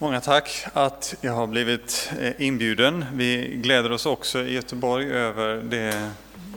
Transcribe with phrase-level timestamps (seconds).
[0.00, 3.04] Många tack att jag har blivit eh, inbjuden.
[3.12, 6.10] Vi gläder oss också i Göteborg över det,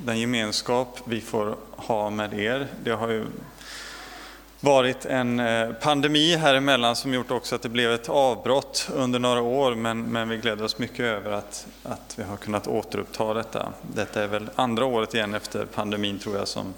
[0.05, 2.67] den gemenskap vi får ha med er.
[2.83, 3.25] Det har ju
[4.59, 9.20] varit en eh, pandemi här emellan som gjort också att det blev ett avbrott under
[9.20, 13.34] några år, men, men vi gläder oss mycket över att, att vi har kunnat återuppta
[13.34, 13.73] detta.
[13.81, 16.73] Detta är väl andra året igen efter pandemin tror jag som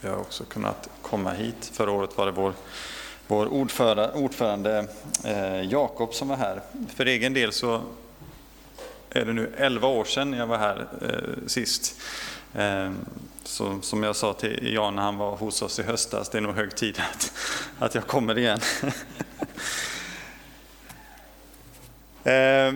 [0.00, 1.70] vi har också kunnat komma hit.
[1.72, 2.52] Förra året var det vår
[3.26, 4.86] vår ordförande, ordförande
[5.24, 6.60] eh, Jakob som var här.
[6.94, 7.82] För egen del så
[9.10, 12.00] är det nu 11 år sedan jag var här eh, sist.
[12.54, 12.90] Eh,
[13.44, 16.42] så, som jag sa till Jan när han var hos oss i höstas, det är
[16.42, 17.32] nog hög tid att,
[17.78, 18.60] att jag kommer igen.
[22.24, 22.72] eh,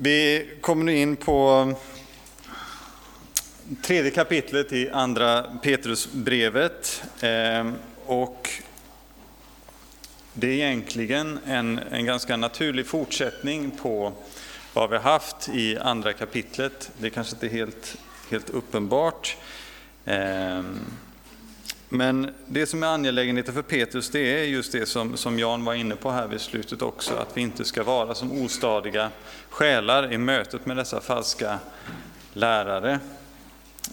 [0.00, 1.72] vi kommer nu in på
[3.82, 7.02] tredje kapitlet i andra Petrusbrevet.
[7.20, 7.70] Eh,
[8.06, 8.50] och
[10.40, 14.12] det är egentligen en, en ganska naturlig fortsättning på
[14.72, 16.90] vad vi har haft i andra kapitlet.
[16.98, 17.96] Det är kanske inte är helt,
[18.30, 19.36] helt uppenbart.
[20.04, 20.80] Ehm,
[21.88, 25.74] men det som är angelägenheten för Petrus, det är just det som, som Jan var
[25.74, 29.10] inne på här vid slutet också, att vi inte ska vara som ostadiga
[29.50, 31.58] själar i mötet med dessa falska
[32.32, 33.00] lärare,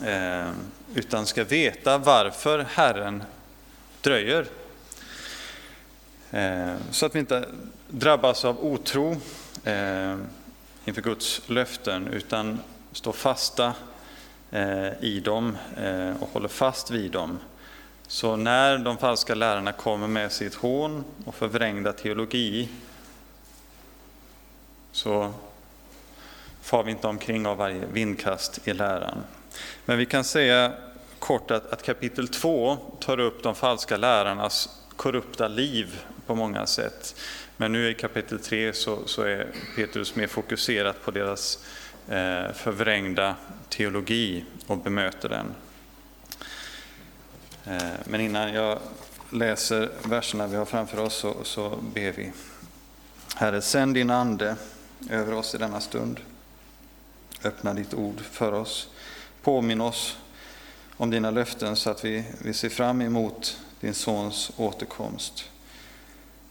[0.06, 0.54] ehm,
[0.96, 3.24] utan ska veta varför Herren
[4.02, 4.46] dröjer
[6.36, 7.46] Eh, så att vi inte
[7.88, 9.12] drabbas av otro
[9.64, 10.18] eh,
[10.86, 12.60] inför Guds löften, utan
[12.92, 13.74] står fasta
[14.52, 15.58] eh, i dem
[16.20, 17.40] och håller fast vid dem.
[18.08, 22.70] Så när de falska lärarna kommer med sitt hån och förvrängda teologi,
[24.92, 25.34] så
[26.62, 29.18] far vi inte omkring av varje vindkast i läran.
[29.86, 30.72] Men vi kan säga
[31.20, 37.16] kort att, att kapitel 2 tar upp de falska lärarnas korrupta liv på många sätt.
[37.58, 41.66] Men nu i kapitel 3 så, så är Petrus mer fokuserat på deras
[42.08, 43.36] eh, förvrängda
[43.70, 45.56] teologi och bemöter den.
[47.66, 48.80] Eh, men innan jag
[49.30, 52.32] läser verserna vi har framför oss så, så ber vi.
[53.36, 54.56] Herre, sänd din ande
[55.10, 56.20] över oss i denna stund.
[57.44, 58.90] Öppna ditt ord för oss.
[59.42, 60.18] Påminn oss
[60.98, 65.50] om dina löften så att vi, vi ser fram emot din sons återkomst.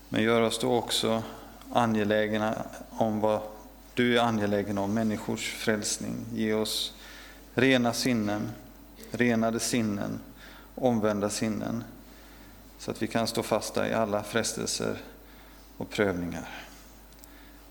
[0.08, 1.22] Men gör oss då också
[1.72, 3.40] angelägna om vad
[3.94, 6.26] du är angelägen om, människors frälsning.
[6.34, 6.94] Ge oss
[7.54, 8.50] rena sinnen,
[9.10, 10.20] renade sinnen,
[10.74, 11.84] omvända sinnen,
[12.78, 14.96] så att vi kan stå fasta i alla frestelser
[15.76, 16.48] och prövningar.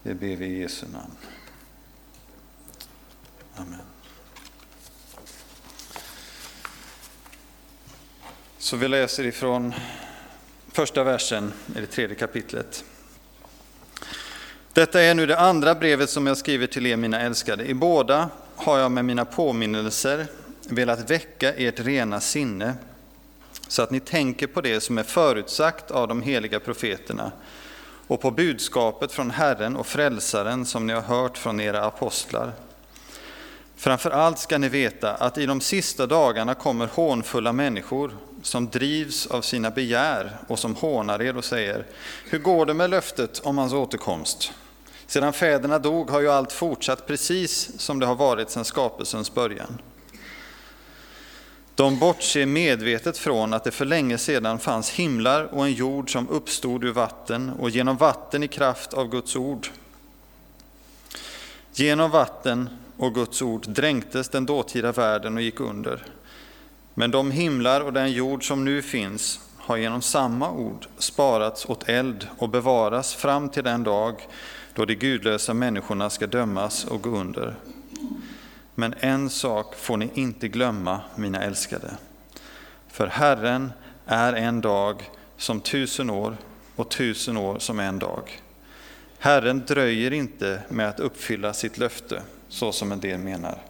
[0.04, 1.18] Det ber vi i Jesu namn.
[3.56, 3.80] Amen.
[8.58, 9.74] Så vi läser ifrån
[10.74, 12.84] första versen i det tredje kapitlet.
[14.74, 17.66] Detta är nu det andra brevet som jag skriver till er, mina älskade.
[17.66, 20.28] I båda har jag med mina påminnelser
[20.70, 22.74] velat väcka ert rena sinne,
[23.68, 27.32] så att ni tänker på det som är förutsagt av de heliga profeterna
[28.08, 32.52] och på budskapet från Herren och Frälsaren som ni har hört från era apostlar.
[33.84, 39.28] Framför allt ska ni veta att i de sista dagarna kommer hånfulla människor som drivs
[39.28, 41.86] av sina begär och som hånar er och säger,
[42.30, 44.52] hur går det med löftet om hans återkomst?
[45.08, 49.82] Sedan fäderna dog har ju allt fortsatt precis som det har varit sedan skapelsens början.
[51.76, 56.30] De bortser medvetet från att det för länge sedan fanns himlar och en jord som
[56.30, 59.68] uppstod ur vatten och genom vatten i kraft av Guds ord.
[61.74, 62.70] Genom vatten
[63.04, 66.06] och Guds ord dränktes den dåtida världen och gick under.
[66.94, 71.90] Men de himlar och den jord som nu finns har genom samma ord sparats åt
[71.90, 74.28] eld och bevaras fram till den dag
[74.74, 77.56] då de gudlösa människorna ska dömas och gå under.
[78.76, 81.92] Men en sak får ni inte glömma, mina älskade.
[82.88, 83.72] För Herren
[84.06, 86.38] är en dag som tusen år
[86.76, 88.42] och tusen år som en dag.
[89.20, 92.22] Herren dröjer inte med att uppfylla sitt löfte,
[92.54, 93.62] så som en del menar.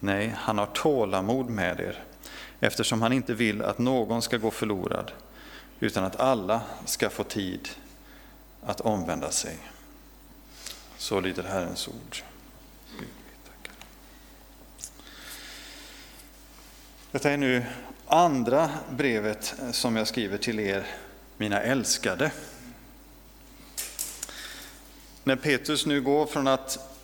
[0.00, 2.04] Nej, han har tålamod med er
[2.60, 5.12] eftersom han inte vill att någon ska gå förlorad,
[5.80, 7.68] utan att alla ska få tid
[8.62, 9.58] att omvända sig.
[10.98, 12.16] Så lyder Herrens ord.
[17.10, 17.64] Detta är nu
[18.06, 20.86] andra brevet som jag skriver till er,
[21.36, 22.30] mina älskade.
[25.24, 26.95] När Petrus nu går från att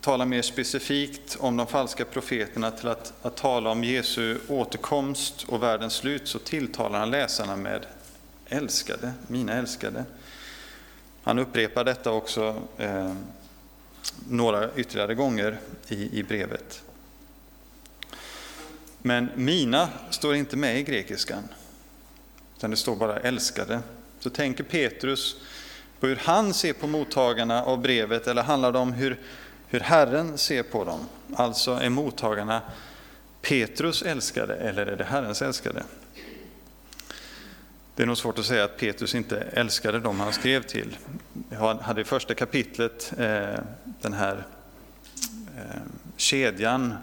[0.00, 5.62] tala mer specifikt om de falska profeterna till att, att tala om Jesu återkomst och
[5.62, 7.86] världens slut så tilltalar han läsarna med
[8.48, 10.04] älskade, mina älskade.
[11.22, 13.14] Han upprepar detta också eh,
[14.28, 15.58] några ytterligare gånger
[15.88, 16.82] i, i brevet.
[19.02, 21.48] Men mina står inte med i grekiskan,
[22.56, 23.80] utan det står bara älskade.
[24.20, 25.36] Så tänker Petrus
[26.00, 29.18] på hur han ser på mottagarna av brevet, eller handlar det om hur,
[29.70, 31.00] hur Herren ser på dem?
[31.34, 32.62] Alltså, är mottagarna
[33.42, 35.82] Petrus älskade eller är det Herrens älskade?
[37.94, 40.96] Det är nog svårt att säga att Petrus inte älskade dem han skrev till.
[41.58, 44.46] Han hade i första kapitlet eh, den här
[45.56, 45.80] eh,
[46.16, 46.94] kedjan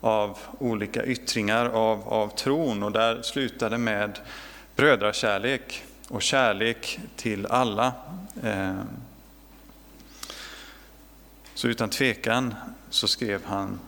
[0.00, 4.18] av olika yttringar av, av tron och där slutade med
[4.76, 7.92] brödrakärlek och kärlek till alla.
[8.42, 8.74] Eh,
[11.62, 12.54] så utan tvekan
[12.90, 13.80] så skrev han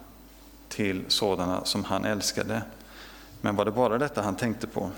[0.68, 2.62] till sådana som han älskade.
[3.40, 4.90] Men var det bara detta han tänkte på?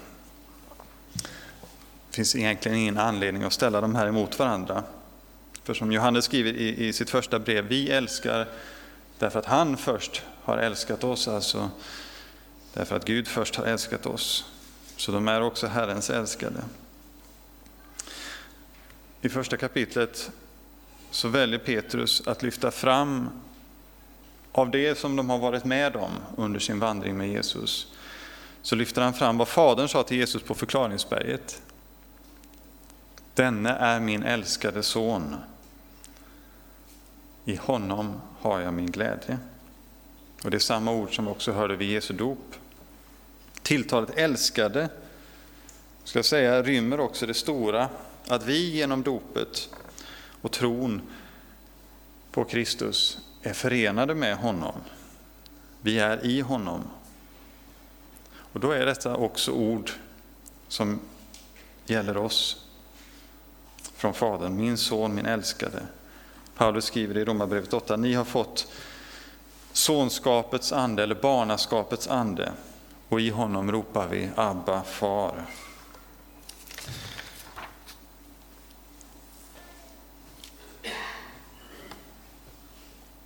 [2.10, 4.84] Det finns egentligen ingen anledning att ställa de här emot varandra.
[5.62, 8.48] För som Johannes skriver i, i sitt första brev, vi älskar
[9.18, 11.70] därför att han först har älskat oss, alltså
[12.74, 14.44] därför att Gud först har älskat oss.
[14.96, 16.62] Så de är också Herrens älskade.
[19.20, 20.30] I första kapitlet
[21.10, 23.28] så väljer Petrus att lyfta fram
[24.52, 27.92] av det som de har varit med om under sin vandring med Jesus.
[28.62, 31.62] Så lyfter han fram vad Fadern sa till Jesus på förklaringsberget.
[33.34, 35.36] Denne är min älskade son.
[37.44, 39.38] I honom har jag min glädje.
[40.44, 42.54] Och det är samma ord som vi också hörde vid Jesu dop.
[43.62, 44.88] Tilltalet älskade,
[46.04, 47.88] ska jag säga, rymmer också det stora
[48.28, 49.68] att vi genom dopet
[50.46, 51.02] och tron
[52.30, 54.74] på Kristus är förenade med honom.
[55.80, 56.82] Vi är i honom.
[58.34, 59.90] Och då är detta också ord
[60.68, 61.00] som
[61.86, 62.64] gäller oss
[63.96, 65.82] från Fadern, min son, min älskade.
[66.56, 68.72] Paulus skriver i Romarbrevet 8, ni har fått
[69.72, 72.52] sonskapets ande eller barnaskapets ande
[73.08, 75.46] och i honom ropar vi Abba, far.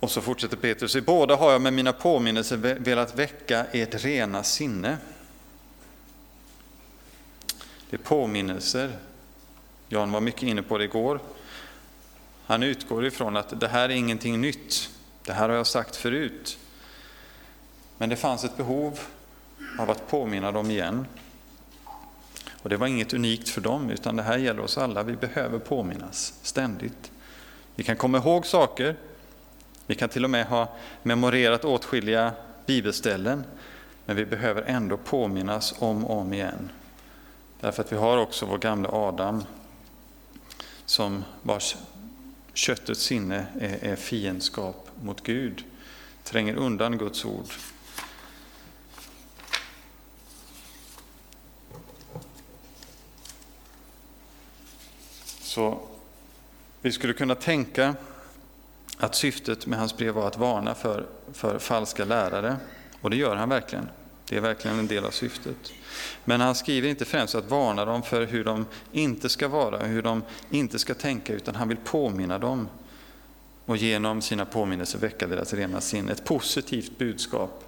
[0.01, 4.43] Och så fortsätter Petrus, i båda har jag med mina påminnelser velat väcka ert rena
[4.43, 4.97] sinne.
[7.89, 8.91] Det är påminnelser.
[9.89, 11.19] Jan var mycket inne på det igår.
[12.45, 14.89] Han utgår ifrån att det här är ingenting nytt.
[15.23, 16.57] Det här har jag sagt förut.
[17.97, 18.99] Men det fanns ett behov
[19.79, 21.05] av att påminna dem igen.
[22.51, 25.03] Och det var inget unikt för dem, utan det här gäller oss alla.
[25.03, 27.11] Vi behöver påminnas ständigt.
[27.75, 28.95] Vi kan komma ihåg saker,
[29.87, 32.33] vi kan till och med ha memorerat åtskilliga
[32.65, 33.43] bibelställen,
[34.05, 36.69] men vi behöver ändå påminnas om och om igen.
[37.59, 39.43] Därför att vi har också vår gamla Adam,
[40.85, 41.75] som vars
[42.53, 45.63] köttets sinne är, är fiendskap mot Gud,
[46.23, 47.53] tränger undan Guds ord.
[55.41, 55.79] Så
[56.81, 57.95] vi skulle kunna tänka
[59.01, 62.57] att syftet med hans brev var att varna för, för falska lärare.
[63.01, 63.89] Och det gör han verkligen.
[64.29, 65.73] Det är verkligen en del av syftet.
[66.25, 70.01] Men han skriver inte främst att varna dem för hur de inte ska vara, hur
[70.01, 72.67] de inte ska tänka, utan han vill påminna dem
[73.65, 76.11] och genom sina påminnelser väcka deras rena sinne.
[76.11, 77.63] Ett positivt budskap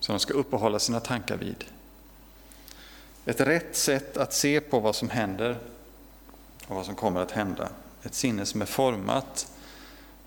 [0.00, 1.64] som de ska uppehålla sina tankar vid.
[3.24, 5.58] Ett rätt sätt att se på vad som händer
[6.66, 7.68] och vad som kommer att hända.
[8.02, 9.46] Ett sinne som är format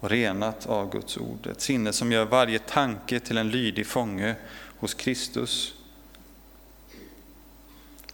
[0.03, 1.47] och renat av Guds ord.
[1.47, 4.35] Ett sinne som gör varje tanke till en lydig fånge
[4.77, 5.73] hos Kristus.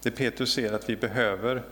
[0.01, 1.63] Det Petrus ser att vi behöver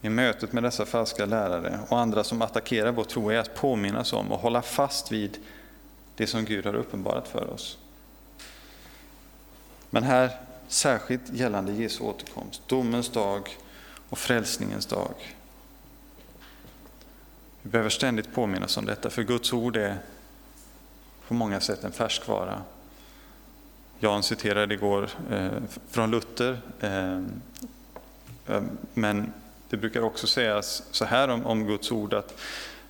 [0.00, 4.12] i mötet med dessa falska lärare och andra som attackerar vår tro är att påminnas
[4.12, 5.38] om och hålla fast vid
[6.16, 7.78] det som Gud har uppenbarat för oss.
[9.90, 10.30] Men här
[10.68, 13.56] särskilt gällande Jesu återkomst, domens dag
[14.08, 15.14] och frälsningens dag.
[17.62, 19.98] Vi behöver ständigt påminnas om detta, för Guds ord är
[21.28, 22.62] på många sätt en färskvara.
[23.98, 25.50] Jan citerade igår eh,
[25.90, 27.16] från Luther, eh,
[28.46, 28.62] eh,
[28.94, 29.32] men
[29.68, 32.40] det brukar också sägas så här om, om Guds ord, att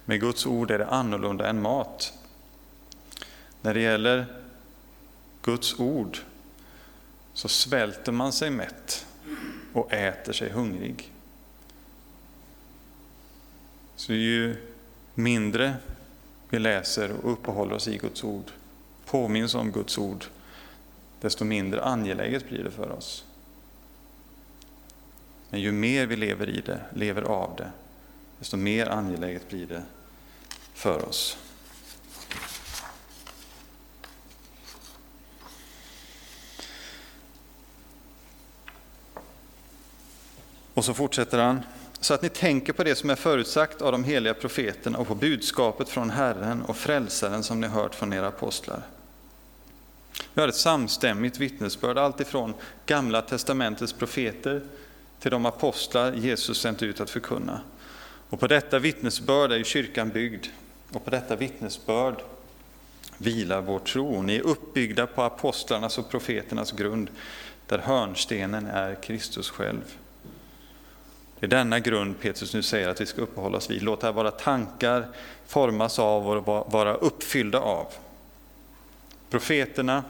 [0.05, 2.13] med Guds ord är det annorlunda än mat.
[3.63, 4.27] När det gäller
[5.43, 6.19] Guds ord
[7.35, 9.07] så svälter man sig mätt
[9.73, 11.13] och äter sig hungrig.
[13.97, 14.57] Så ju
[15.15, 15.75] mindre
[16.49, 18.51] vi läser och uppehåller oss i Guds ord,
[19.07, 20.25] påminns om Guds ord,
[21.21, 23.25] desto mindre angeläget blir det för oss.
[25.51, 27.71] Men ju mer vi lever i det, lever av det,
[28.39, 29.83] desto mer angeläget blir det
[30.75, 31.39] för oss.
[40.75, 41.61] Och så fortsätter han.
[42.03, 45.15] Så att ni tänker på det som är förutsagt av de heliga profeterna och på
[45.15, 48.83] budskapet från Herren och Frälsaren som ni hört från era apostlar.
[50.35, 52.55] Vi har ett samstämmigt vittnesbörd, alltifrån
[52.87, 54.63] Gamla testamentets profeter
[55.21, 57.61] till de apostlar Jesus sänt ut att förkunna.
[58.31, 60.47] Och på detta vittnesbörd är ju kyrkan byggd,
[60.93, 62.23] och på detta vittnesbörd
[63.19, 64.23] vilar vår tro.
[64.23, 67.11] Ni är uppbyggda på apostlarnas och profeternas grund,
[67.67, 69.97] där hörnstenen är Kristus själv.
[71.43, 73.83] Det är denna grund Petrus nu säger att vi ska uppehålla oss vid.
[73.83, 75.09] Låta våra tankar
[75.47, 77.87] formas av och vara uppfyllda av.
[79.31, 80.05] Profeterna,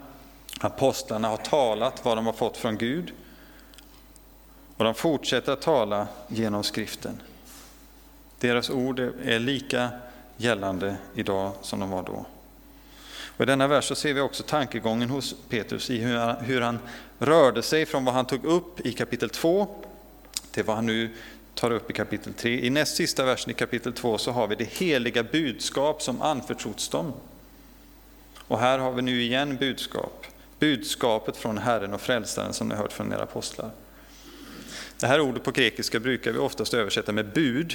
[0.60, 3.12] apostlarna har talat vad de har fått från Gud
[4.76, 7.20] och de fortsätter att tala genom skriften.
[8.38, 9.88] Deras ord är lika
[10.36, 12.26] gällande idag som de var då.
[13.36, 16.60] Och I denna vers så ser vi också tankegången hos Petrus i hur han, hur
[16.60, 16.78] han
[17.18, 19.84] rörde sig från vad han tog upp i kapitel 2
[20.52, 21.10] till vad han nu
[21.54, 22.66] tar upp i kapitel 3.
[22.66, 26.88] I näst sista versen i kapitel 2 så har vi det heliga budskap som anförtrotts
[26.88, 27.12] dem.
[28.38, 30.26] Och här har vi nu igen budskap.
[30.58, 33.70] Budskapet från Herren och Frälsaren som ni hört från era apostlar.
[35.00, 37.74] Det här ordet på grekiska brukar vi oftast översätta med bud.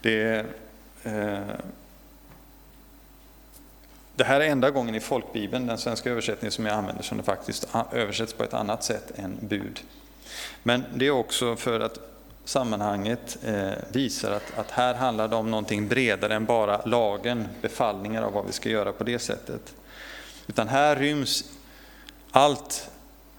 [0.00, 0.46] Det,
[1.02, 1.40] eh,
[4.16, 7.24] det här är enda gången i folkbibeln, den svenska översättningen som jag använder, som det
[7.24, 9.80] faktiskt översätts på ett annat sätt än bud.
[10.62, 11.98] Men det är också för att
[12.44, 18.22] sammanhanget eh, visar att, att här handlar det om någonting bredare än bara lagen, befallningar
[18.22, 19.74] av vad vi ska göra på det sättet.
[20.46, 21.44] Utan här ryms
[22.30, 22.90] allt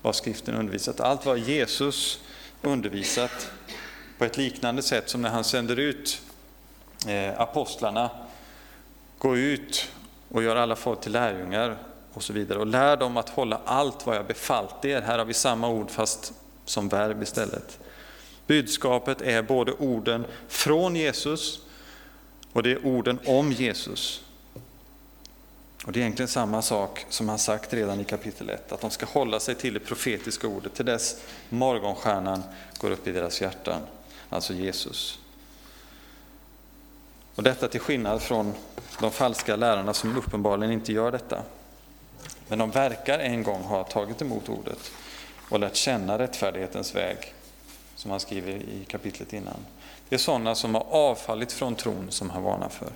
[0.02, 2.20] vad skriften undervisat, allt vad Jesus
[2.62, 3.52] undervisat
[4.18, 6.22] på ett liknande sätt som när han sänder ut
[7.08, 8.10] eh, apostlarna,
[9.18, 9.92] gå ut
[10.32, 11.78] och gör alla folk till lärjungar
[12.14, 15.02] och så vidare och lär dem att hålla allt vad jag befallt er.
[15.02, 16.34] Här har vi samma ord fast
[16.70, 17.80] som verb istället.
[18.48, 21.62] Budskapet är både orden från Jesus
[22.54, 24.24] och det är orden om Jesus.
[25.86, 28.92] Och Det är egentligen samma sak som han sagt redan i kapitel 1, att de
[28.92, 32.44] ska hålla sig till det profetiska ordet till dess morgonstjärnan
[32.78, 33.82] går upp i deras hjärtan,
[34.30, 35.20] alltså Jesus.
[37.36, 38.54] Och Detta till skillnad från
[39.00, 41.44] de falska lärarna som uppenbarligen inte gör detta.
[42.48, 44.92] Men de verkar en gång ha tagit emot ordet
[45.50, 47.34] och lärt känna rättfärdighetens väg,
[47.96, 49.66] som han skriver i kapitlet innan.
[50.10, 52.92] Det är sådana som har avfallit från tron som han varnar för.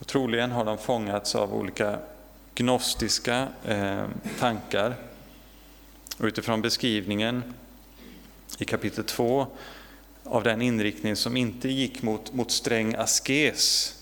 [0.00, 1.98] Och troligen har de fångats av olika
[2.54, 4.04] gnostiska eh,
[4.38, 4.94] tankar.
[6.18, 7.54] Och utifrån beskrivningen
[8.58, 9.46] i kapitel 2
[10.24, 13.94] av den inriktning som inte gick mot, mot sträng askes,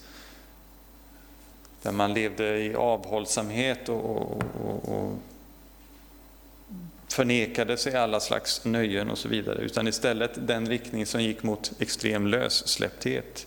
[1.83, 5.19] där man levde i avhållsamhet och, och, och, och
[7.13, 11.73] förnekade sig alla slags nöjen och så vidare, utan istället den riktning som gick mot
[11.79, 13.47] extrem lössläppthet.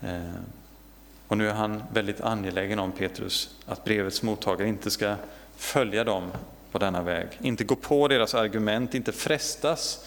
[0.00, 0.34] Eh,
[1.28, 5.16] och nu är han väldigt angelägen om, Petrus, att brevets mottagare inte ska
[5.56, 6.32] följa dem
[6.72, 10.06] på denna väg, inte gå på deras argument, inte frestas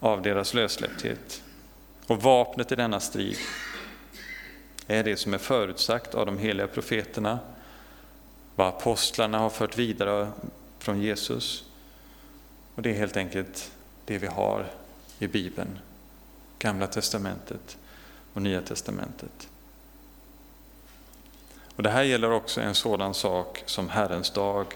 [0.00, 1.42] av deras lössläppthet.
[2.06, 3.36] Och vapnet i denna strid
[4.86, 7.38] är det som är förutsagt av de heliga profeterna,
[8.54, 10.28] vad apostlarna har fört vidare
[10.78, 11.64] från Jesus.
[12.74, 13.72] Och det är helt enkelt
[14.04, 14.70] det vi har
[15.18, 15.78] i Bibeln,
[16.58, 17.78] Gamla testamentet
[18.32, 19.48] och Nya testamentet.
[21.76, 24.66] Och Det här gäller också en sådan sak som Herrens dag.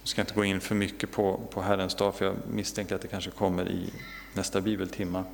[0.00, 3.02] Jag ska inte gå in för mycket på, på Herrens dag, för jag misstänker att
[3.02, 3.92] det kanske kommer i
[4.34, 5.24] nästa bibeltimma.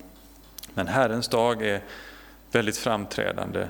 [0.74, 1.82] Men Herrens dag är
[2.52, 3.68] väldigt framträdande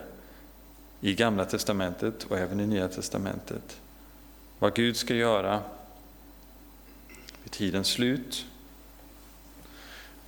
[1.01, 3.81] i Gamla testamentet och även i Nya testamentet
[4.61, 5.63] vad Gud ska göra
[7.43, 8.47] vid tidens slut.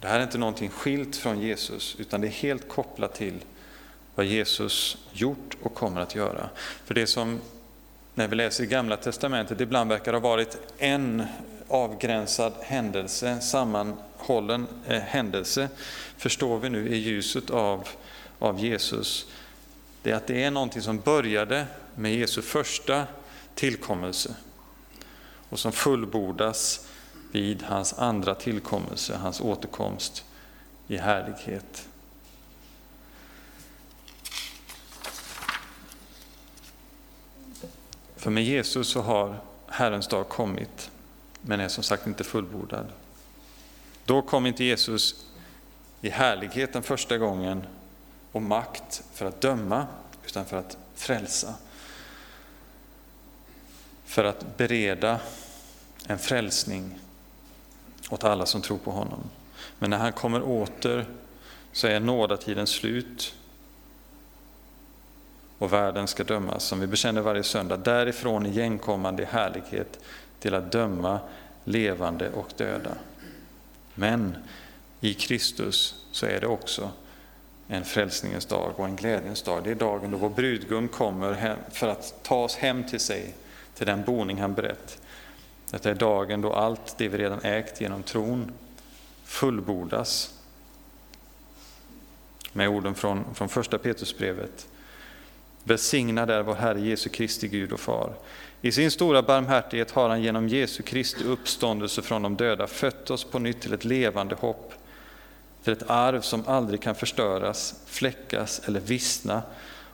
[0.00, 3.44] Det här är inte någonting skilt från Jesus, utan det är helt kopplat till
[4.14, 6.48] vad Jesus gjort och kommer att göra.
[6.84, 7.40] För det som,
[8.14, 11.26] när vi läser i Gamla Testamentet, ibland verkar ha varit en
[11.68, 15.68] avgränsad händelse, sammanhållen eh, händelse,
[16.16, 17.88] förstår vi nu i ljuset av,
[18.38, 19.26] av Jesus,
[20.02, 23.06] det är att det är någonting som började med Jesu första
[23.54, 24.34] tillkommelse
[25.48, 26.86] och som fullbordas
[27.32, 30.24] vid hans andra tillkommelse, hans återkomst
[30.88, 31.88] i härlighet.
[38.16, 40.90] För med Jesus så har Herrens dag kommit,
[41.40, 42.86] men är som sagt inte fullbordad.
[44.04, 45.26] Då kom inte Jesus
[46.00, 47.66] i härlighet den första gången
[48.32, 49.86] och makt för att döma,
[50.26, 51.54] utan för att frälsa.
[54.12, 55.20] För att bereda
[56.06, 56.98] en frälsning
[58.10, 59.20] åt alla som tror på honom.
[59.78, 61.06] Men när han kommer åter
[61.72, 63.34] så är nådatiden slut
[65.58, 69.98] och världen ska dömas, som vi bekänner varje söndag, därifrån igenkommande i härlighet
[70.40, 71.20] till att döma
[71.64, 72.94] levande och döda.
[73.94, 74.36] Men
[75.00, 76.90] i Kristus så är det också
[77.68, 79.64] en frälsningens dag och en glädjens dag.
[79.64, 83.34] Det är dagen då vår brudgum kommer för att ta oss hem till sig,
[83.74, 85.00] till den boning han berett.
[85.70, 88.52] Detta är dagen då allt det vi redan ägt genom tron
[89.24, 90.34] fullbordas.
[92.52, 94.66] Med orden från, från första Petrusbrevet.
[95.64, 98.14] Välsignad är vår Herre Jesu Kristi Gud och Far.
[98.60, 103.24] I sin stora barmhärtighet har han genom Jesu Kristi uppståndelse från de döda fött oss
[103.24, 104.72] på nytt till ett levande hopp,
[105.64, 109.42] till ett arv som aldrig kan förstöras, fläckas eller vissna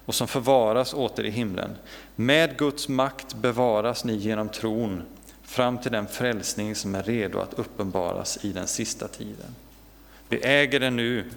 [0.08, 1.76] och som förvaras åter i himlen.
[2.16, 5.02] Med Guds makt bevaras ni genom tron
[5.42, 9.54] fram till den frälsning som är redo att uppenbaras i den sista tiden.
[10.28, 11.30] Vi äger den nu.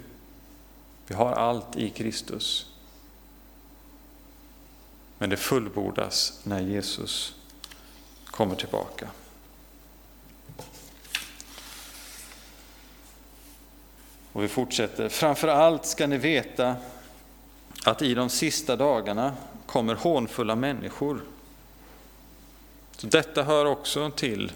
[1.07, 2.69] Vi har allt i Kristus.
[5.17, 7.35] Men det fullbordas när Jesus
[8.25, 9.07] kommer tillbaka.
[14.31, 15.09] Och vi fortsätter.
[15.09, 16.75] Framför allt ska ni veta
[17.83, 19.33] att i de sista dagarna
[19.65, 21.21] kommer hånfulla människor
[22.97, 24.51] så detta hör också till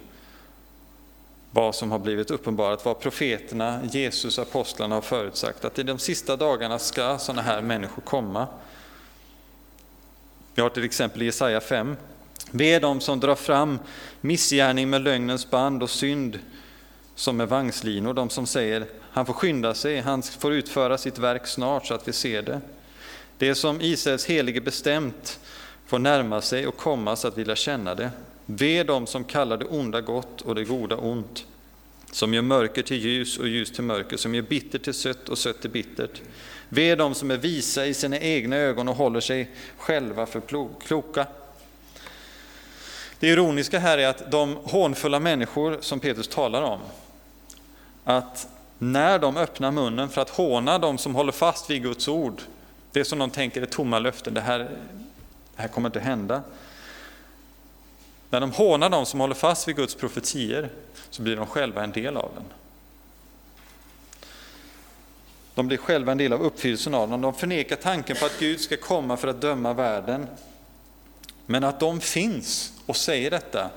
[1.52, 6.36] vad som har blivit uppenbarat, vad profeterna, Jesus, apostlarna har förutsagt, att i de sista
[6.36, 8.48] dagarna ska sådana här människor komma.
[10.56, 11.96] Vi har till exempel i Jesaja 5.
[12.52, 13.80] Ve dem som drar fram
[14.22, 16.40] missgärning med lögnens band och synd
[17.16, 21.48] som med vagnslinor, de som säger han får skynda sig, han får utföra sitt verk
[21.48, 22.62] snart så att vi ser det.
[23.38, 25.40] Det som Israels helige bestämt
[25.88, 28.12] får närma sig och komma så att vi lär känna det.
[28.46, 31.46] Ve dem som kallar det onda gott och det goda ont,
[32.12, 35.38] som gör mörker till ljus och ljus till mörker, som gör bittert till sött och
[35.38, 36.22] sött till bittert.
[36.70, 40.42] Ve dem som är visa i sina egna ögon och håller sig själva för
[40.86, 41.28] kloka.
[43.20, 46.80] Det ironiska här är att de hånfulla människor som Petrus talar om,
[48.04, 52.42] att när de öppnar munnen för att håna de som håller fast vid Guds ord,
[52.96, 54.60] det som de tänker är tomma löften, det här,
[55.56, 56.44] det här kommer inte hända.
[58.30, 60.70] När de hånar de som håller fast vid Guds profetier
[61.10, 62.44] så blir de själva en del av den.
[65.56, 67.22] De blir själva en del av uppfyllelsen av den.
[67.22, 70.28] De förnekar tanken på att Gud ska komma för att döma världen.
[71.46, 73.70] Men att de finns och säger detta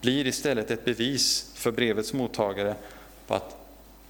[0.00, 2.74] blir istället ett bevis för brevets mottagare
[3.26, 3.61] på att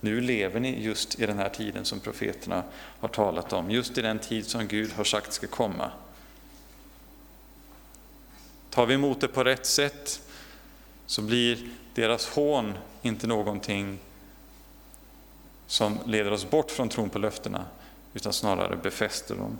[0.02, 2.64] nu lever ni just i den här tiden som profeterna
[3.00, 5.90] har talat om, just i den tid som Gud har sagt ska komma.
[8.70, 10.20] Tar vi emot det på rätt sätt
[11.06, 13.98] så blir deras hån inte någonting
[15.66, 17.64] som leder oss bort från tron på löftena,
[18.14, 19.58] utan snarare befäster dem.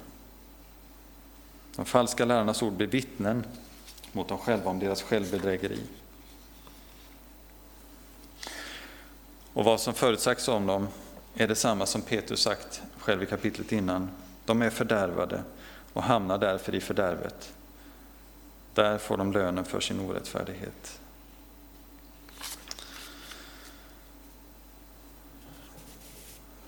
[1.76, 3.44] De falska lärarnas ord blir vittnen
[4.12, 5.81] mot dem själva om deras självbedrägeri.
[9.55, 10.88] Och vad som förutsagts om dem
[11.35, 14.11] är detsamma som Petrus sagt själv i kapitlet innan.
[14.45, 15.43] De är fördärvade
[15.93, 17.53] och hamnar därför i fördärvet.
[18.75, 21.01] Där får de lönen för sin orättfärdighet.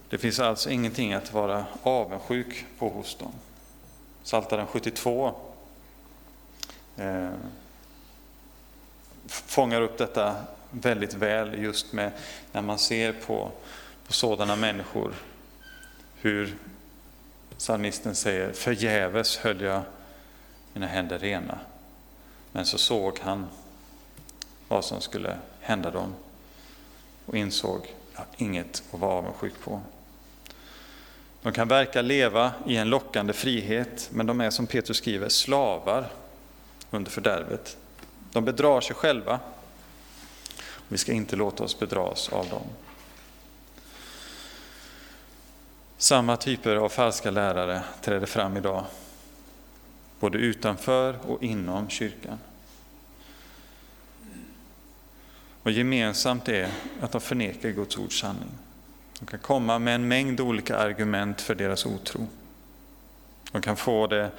[0.08, 3.32] Det finns alltså ingenting att vara avundsjuk på hos dem.
[4.24, 5.34] Psaltaren 72
[6.96, 7.30] eh,
[9.26, 10.36] fångar upp detta
[10.80, 12.12] väldigt väl just med
[12.52, 13.52] när man ser på,
[14.06, 15.14] på sådana människor.
[16.14, 16.56] Hur
[17.58, 19.82] psalmisten säger, förgäves höll jag
[20.72, 21.58] mina händer rena.
[22.52, 23.46] Men så såg han
[24.68, 26.14] vad som skulle hända dem
[27.26, 29.80] och insåg att inget att vara avundsjuk på.
[31.42, 36.06] De kan verka leva i en lockande frihet, men de är som Petrus skriver slavar
[36.90, 37.76] under fördärvet.
[38.32, 39.40] De bedrar sig själva.
[40.88, 42.66] Vi ska inte låta oss bedras av dem.
[45.98, 48.84] Samma typer av falska lärare träder fram idag
[50.20, 52.38] både utanför och inom kyrkan.
[55.62, 56.70] Och gemensamt är
[57.00, 58.50] att de förnekar Guds ords sanning.
[59.20, 62.26] De kan komma med en mängd olika argument för deras otro.
[63.52, 64.30] De kan få det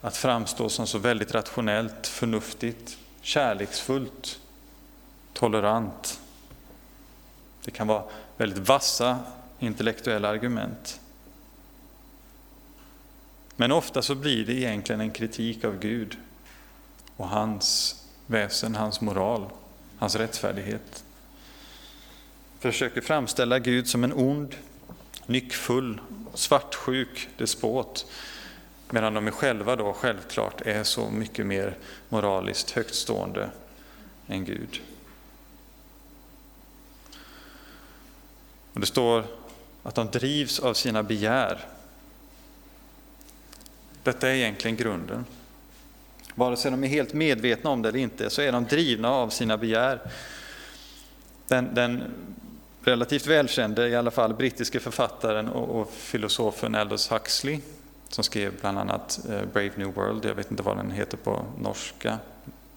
[0.00, 4.40] att framstå som så väldigt rationellt, förnuftigt, kärleksfullt,
[5.36, 6.20] tolerant.
[7.64, 8.02] Det kan vara
[8.36, 9.18] väldigt vassa
[9.58, 11.00] intellektuella argument.
[13.56, 16.16] Men ofta så blir det egentligen en kritik av Gud
[17.16, 17.96] och hans
[18.26, 19.50] väsen, hans moral,
[19.98, 21.04] hans rättfärdighet.
[22.58, 24.54] Försöker framställa Gud som en ond,
[25.26, 26.00] nyckfull,
[26.34, 28.06] svartsjuk despot
[28.90, 31.76] medan de själva då självklart är så mycket mer
[32.08, 33.50] moraliskt högtstående
[34.28, 34.80] än Gud.
[38.76, 39.24] Och det står
[39.82, 41.58] att de drivs av sina begär.
[44.02, 45.24] Detta är egentligen grunden.
[46.34, 49.28] Vare sig de är helt medvetna om det eller inte så är de drivna av
[49.28, 50.00] sina begär.
[51.48, 52.02] Den, den
[52.84, 57.60] relativt välkände, i alla fall brittiske författaren och, och filosofen Aldous Huxley
[58.08, 61.46] som skrev bland annat eh, Brave New World, jag vet inte vad den heter på
[61.58, 62.18] norska,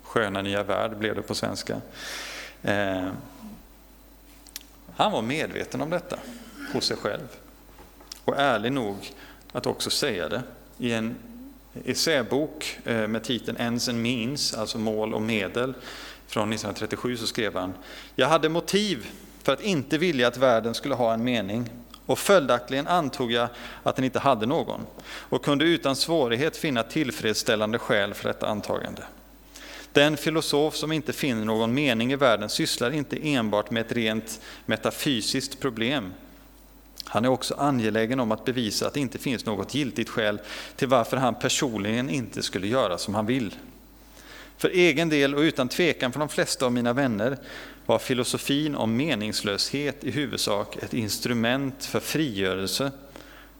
[0.03, 1.81] Sköna nya värld blev det på svenska.
[2.63, 3.07] Eh,
[4.99, 6.19] han var medveten om detta
[6.73, 7.27] hos sig själv.
[8.25, 9.13] Och ärlig nog
[9.51, 10.43] att också säga det.
[10.77, 11.15] I en
[11.85, 15.73] essäbok eh, med titeln Ends and Means, alltså mål och medel,
[16.27, 17.73] från 1937 så skrev han
[18.15, 19.09] Jag hade motiv
[19.43, 21.69] för att inte vilja att världen skulle ha en mening.
[22.05, 23.49] Och följaktligen antog jag
[23.83, 24.81] att den inte hade någon.
[25.05, 29.03] Och kunde utan svårighet finna tillfredsställande skäl för detta antagande.
[29.93, 34.41] Den filosof som inte finner någon mening i världen sysslar inte enbart med ett rent
[34.65, 36.13] metafysiskt problem.
[37.05, 40.39] Han är också angelägen om att bevisa att det inte finns något giltigt skäl
[40.75, 43.55] till varför han personligen inte skulle göra som han vill.
[44.57, 47.37] För egen del och utan tvekan för de flesta av mina vänner
[47.85, 52.91] var filosofin om meningslöshet i huvudsak ett instrument för frigörelse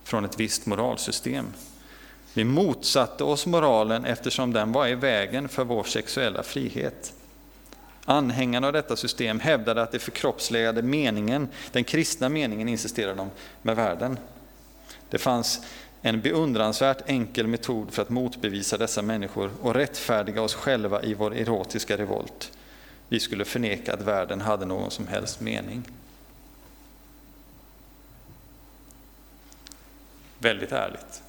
[0.04, 1.46] från ett visst moralsystem.
[2.34, 7.14] Vi motsatte oss moralen eftersom den var i vägen för vår sexuella frihet.
[8.06, 13.30] Anhängarna av detta system hävdade att det förkroppsligade meningen, den kristna meningen insisterade de,
[13.62, 14.18] med världen.
[15.10, 15.62] Det fanns
[16.02, 21.36] en beundransvärt enkel metod för att motbevisa dessa människor och rättfärdiga oss själva i vår
[21.36, 22.52] erotiska revolt.
[23.10, 25.84] Vi skulle förneka att världen hade någon som helst mening.
[30.40, 31.24] Väldigt ärligt.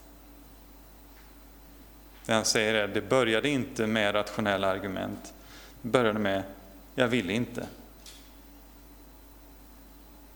[2.30, 5.34] Det han säger är, det började inte med rationella argument.
[5.82, 6.42] Det började med,
[6.94, 7.66] jag ville inte.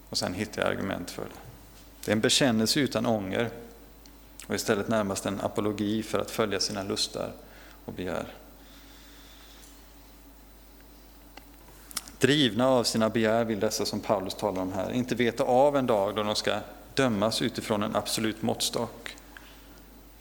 [0.09, 1.38] Och sen hittade jag argument för det.
[2.04, 3.50] Det är en bekännelse utan ånger
[4.46, 7.33] och istället närmast en apologi för att följa sina lustar
[7.85, 8.26] och begär.
[12.18, 15.87] Drivna av sina begär vill dessa som Paulus talar om här inte veta av en
[15.87, 16.59] dag då de ska
[16.94, 19.13] dömas utifrån en absolut måttstock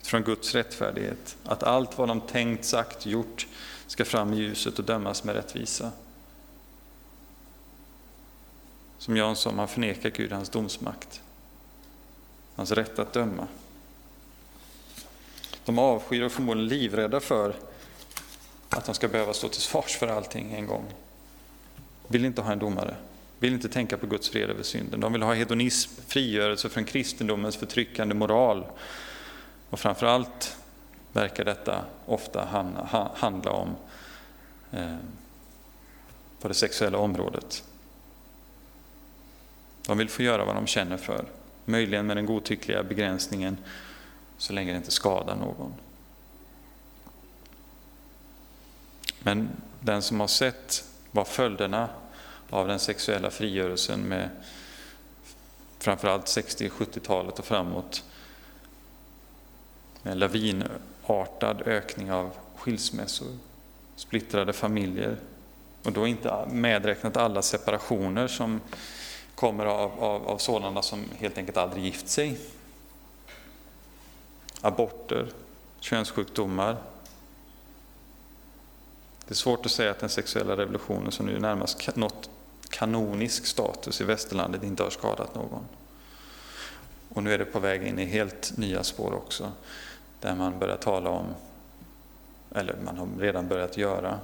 [0.08, 1.38] från Guds rättfärdighet.
[1.44, 3.48] Att allt vad de tänkt, sagt, gjort
[3.88, 5.92] ska fram i ljuset och dömas med rättvisa.
[8.98, 11.22] Som Jan sa, man förnekar Gud hans domsmakt,
[12.56, 13.48] hans rätt att döma.
[15.66, 17.56] De avskyr och förmodligen livrädda för
[18.70, 20.86] att de ska behöva stå till svars för allting en gång.
[22.08, 22.96] Vill inte ha en domare,
[23.40, 25.00] vill inte tänka på Guds fred över synden.
[25.00, 28.66] De vill ha hedonism, frigörelse från kristendomens förtryckande moral
[29.74, 30.58] och framför allt
[31.14, 32.46] verkar detta ofta
[33.16, 33.76] handla om
[34.72, 34.96] eh,
[36.42, 37.64] på det sexuella området.
[39.88, 41.26] De vill få göra vad de känner för,
[41.66, 43.58] möjligen med den godtyckliga begränsningen
[44.38, 45.74] så länge det inte skadar någon.
[49.20, 51.90] Men den som har sett vad följderna
[52.50, 54.30] av den sexuella frigörelsen med
[55.80, 58.04] framförallt 60-70-talet och framåt
[60.04, 63.38] med lavinartad ökning av skilsmässor,
[63.96, 65.18] splittrade familjer
[65.84, 68.62] och då inte medräknat alla separationer som
[69.36, 72.38] kommer av, av, av sådana som helt enkelt aldrig gift sig.
[74.62, 75.28] Aborter,
[75.80, 76.78] könssjukdomar.
[79.26, 82.30] Det är svårt att säga att den sexuella revolutionen som nu närmast nått
[82.70, 85.66] kanonisk status i västerlandet inte har skadat någon.
[87.10, 89.52] Och nu är det på väg in i helt nya spår också
[90.24, 91.36] där man börjar tala om,
[92.56, 94.20] eller man har redan börjat göra,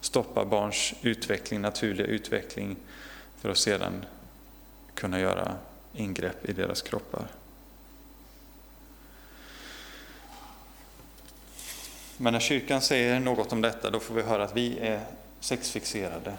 [0.00, 2.76] stoppa barns utveckling, naturliga utveckling
[3.36, 4.04] för att sedan
[4.94, 5.54] kunna göra
[5.92, 7.26] ingrepp i deras kroppar.
[12.16, 15.00] Men när kyrkan säger något om detta, då får vi höra att vi är
[15.40, 16.38] sexfixerade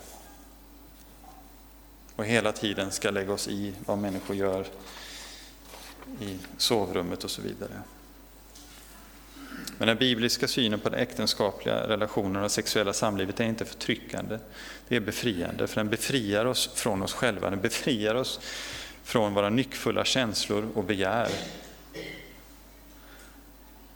[2.15, 4.65] och hela tiden ska lägga oss i vad människor gör
[6.19, 7.81] i sovrummet och så vidare.
[9.79, 14.39] Men den bibliska synen på den äktenskapliga relationen och sexuella samlivet är inte förtryckande.
[14.87, 17.49] Det är befriande, för den befriar oss från oss själva.
[17.49, 18.39] Den befriar oss
[19.03, 21.29] från våra nyckfulla känslor och begär.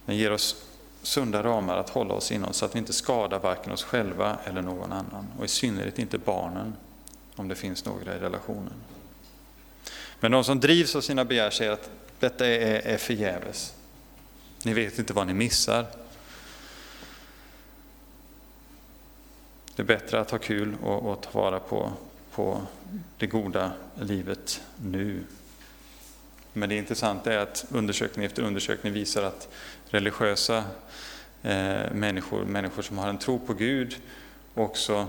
[0.05, 0.55] Den ger oss
[1.01, 4.61] sunda ramar att hålla oss inom så att vi inte skadar varken oss själva eller
[4.61, 5.27] någon annan.
[5.39, 6.75] Och i synnerhet inte barnen,
[7.35, 8.73] om det finns några i relationen.
[10.19, 13.73] Men de som drivs av sina begär säger att detta är, är förgäves.
[14.63, 15.85] Ni vet inte vad ni missar.
[19.75, 21.93] Det är bättre att ha kul och, och ta vara på,
[22.31, 22.61] på
[23.17, 23.71] det goda
[24.01, 25.23] livet nu.
[26.53, 29.47] Men det intressanta är att undersökning efter undersökning visar att
[29.89, 30.57] religiösa
[31.43, 33.95] eh, människor, människor som har en tro på Gud,
[34.53, 35.07] också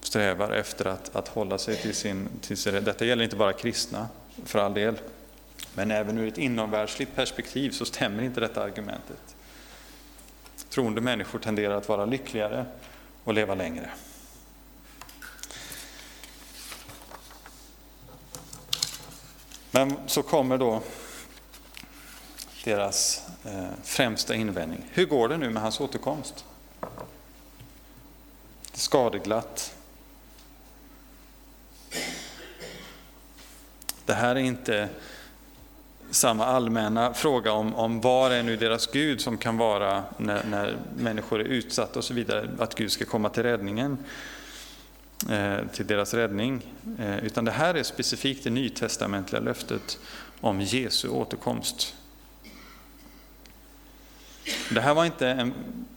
[0.00, 2.84] strävar efter att, att hålla sig till sin, till sin...
[2.84, 4.08] Detta gäller inte bara kristna,
[4.44, 4.98] för all del.
[5.74, 9.36] Men även ur ett inomvärldsligt perspektiv så stämmer inte detta argumentet.
[10.68, 12.66] Troende människor tenderar att vara lyckligare
[13.24, 13.90] och leva längre.
[19.70, 20.82] Men så kommer då
[22.64, 24.84] deras eh, främsta invändning.
[24.92, 26.44] Hur går det nu med hans återkomst?
[28.72, 29.74] Skadeglatt.
[34.04, 34.88] Det här är inte
[36.12, 40.76] samma allmänna fråga om, om var är nu deras Gud som kan vara när, när
[40.96, 43.98] människor är utsatta och så vidare, att Gud ska komma till räddningen,
[45.30, 46.66] eh, till deras räddning.
[46.98, 49.98] Eh, utan det här är specifikt det nytestamentliga löftet
[50.40, 51.94] om Jesu återkomst.
[54.70, 55.54] Det här var inte en,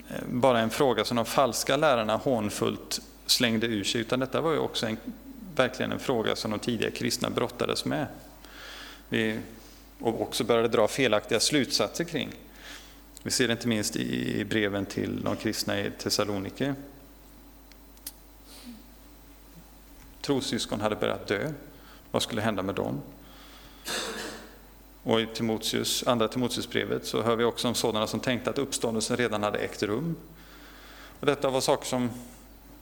[0.09, 4.51] eh, bara en fråga som de falska lärarna hånfullt slängde ur sig, utan detta var
[4.51, 4.97] ju också en,
[5.55, 8.07] verkligen en fråga som de tidiga kristna brottades med.
[9.09, 9.39] Vi
[9.99, 12.31] och också började dra felaktiga slutsatser kring.
[13.23, 16.75] Vi ser det inte minst i breven till de kristna i Thessalonike.
[20.21, 21.51] Trossyskon hade börjat dö.
[22.11, 23.01] Vad skulle hända med dem?
[25.03, 29.17] Och i Timotius, andra Timoteusbrevet så hör vi också om sådana som tänkte att uppståndelsen
[29.17, 30.15] redan hade ägt rum.
[31.19, 32.09] Och detta var saker som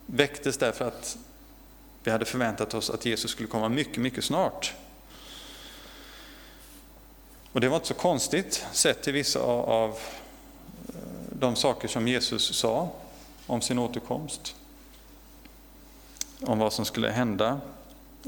[0.06, 1.18] väcktes därför att
[2.04, 4.74] vi hade förväntat oss att Jesus skulle komma mycket, mycket snart.
[7.54, 10.96] Och det var inte så konstigt sett till vissa av eh,
[11.30, 12.90] de saker som Jesus sa
[13.48, 14.56] om sin återkomst.
[16.42, 17.62] Om vad som skulle hända.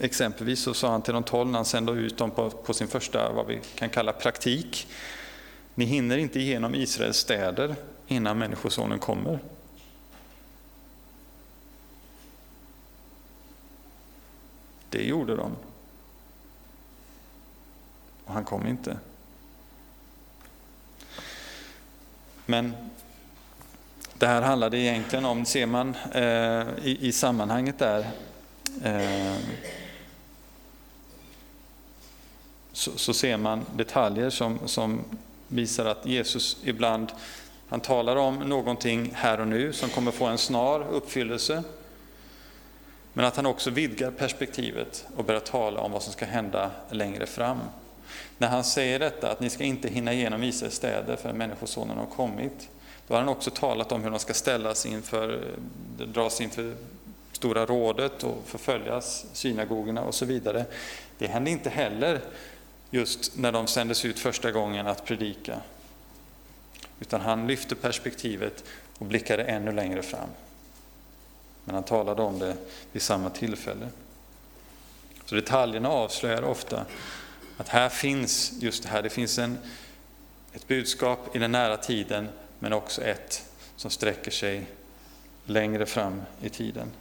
[0.02, 2.88] Exempelvis så sa han till de tolv när han sände ut dem på, på sin
[2.88, 4.88] första, vad vi kan kalla praktik.
[5.76, 7.76] Ni hinner inte igenom Israels städer
[8.08, 9.40] innan Människosonen kommer.
[14.90, 15.52] Det gjorde de.
[18.26, 18.98] Och han kom inte.
[22.46, 22.74] Men
[24.14, 28.08] det här handlade egentligen om, ser man eh, i, i, sammanhanget där,
[28.84, 29.36] eh,
[32.72, 35.04] så, så, ser man detaljer som, som
[35.48, 37.12] visar att Jesus ibland
[37.70, 41.64] han talar om någonting här och nu som kommer få en snar uppfyllelse.
[43.14, 47.26] Men att han också vidgar perspektivet och börjar tala om vad som ska hända längre
[47.26, 47.60] fram.
[48.38, 52.06] När han säger detta, att ni ska inte hinna igenom Israels städer förrän Människosonen har
[52.06, 52.69] kommit,
[53.08, 55.41] då har han också talat om hur de ska ställas inför,
[55.97, 56.75] dras inför
[57.32, 60.65] Stora rådet och förföljas, synagogorna och så vidare.
[61.17, 62.21] Det hände inte heller
[62.89, 65.62] just när de sändes ut första gången att predika.
[66.99, 68.63] Utan han lyfte perspektivet
[68.97, 70.30] och blickade ännu längre fram.
[71.65, 72.56] Men han talade om det
[72.91, 73.88] vid samma tillfälle.
[75.25, 76.86] Så detaljerna avslöjar ofta
[77.58, 79.58] att här finns just det här, det finns en,
[80.54, 83.44] ett budskap i den nära tiden, men också ett
[83.76, 84.65] som sträcker sig
[85.46, 86.91] längre fram i tiden.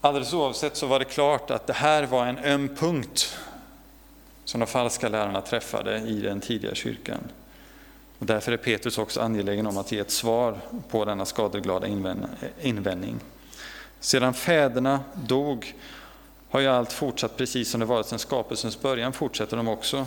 [0.00, 3.38] Alldeles oavsett så var det klart att det här var en öm punkt
[4.44, 7.20] som de falska lärarna träffade i den tidiga kyrkan.
[8.18, 10.58] Och därför är Petrus också angelägen om att ge ett svar
[10.90, 11.86] på denna skadeglada
[12.60, 13.20] invändning.
[14.00, 15.74] Sedan fäderna dog
[16.54, 20.06] har ju allt fortsatt precis som det varit sedan skapelsens början, fortsätter de också.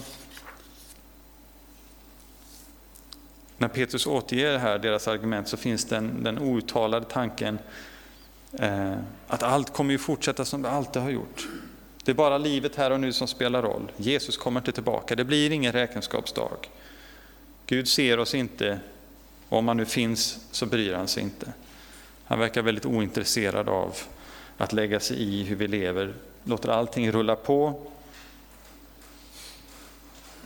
[3.57, 7.59] När Petrus återger här deras argument så finns den, den outtalade tanken
[8.53, 8.95] eh,
[9.27, 11.47] att allt kommer ju fortsätta som det alltid har gjort.
[12.03, 13.91] Det är bara livet här och nu som spelar roll.
[13.97, 16.69] Jesus kommer inte tillbaka, det blir ingen räkenskapsdag.
[17.65, 18.79] Gud ser oss inte,
[19.49, 21.53] och om han nu finns så bryr han sig inte.
[22.25, 23.95] Han verkar väldigt ointresserad av
[24.57, 26.13] att lägga sig i hur vi lever
[26.47, 27.87] låter allting rulla på.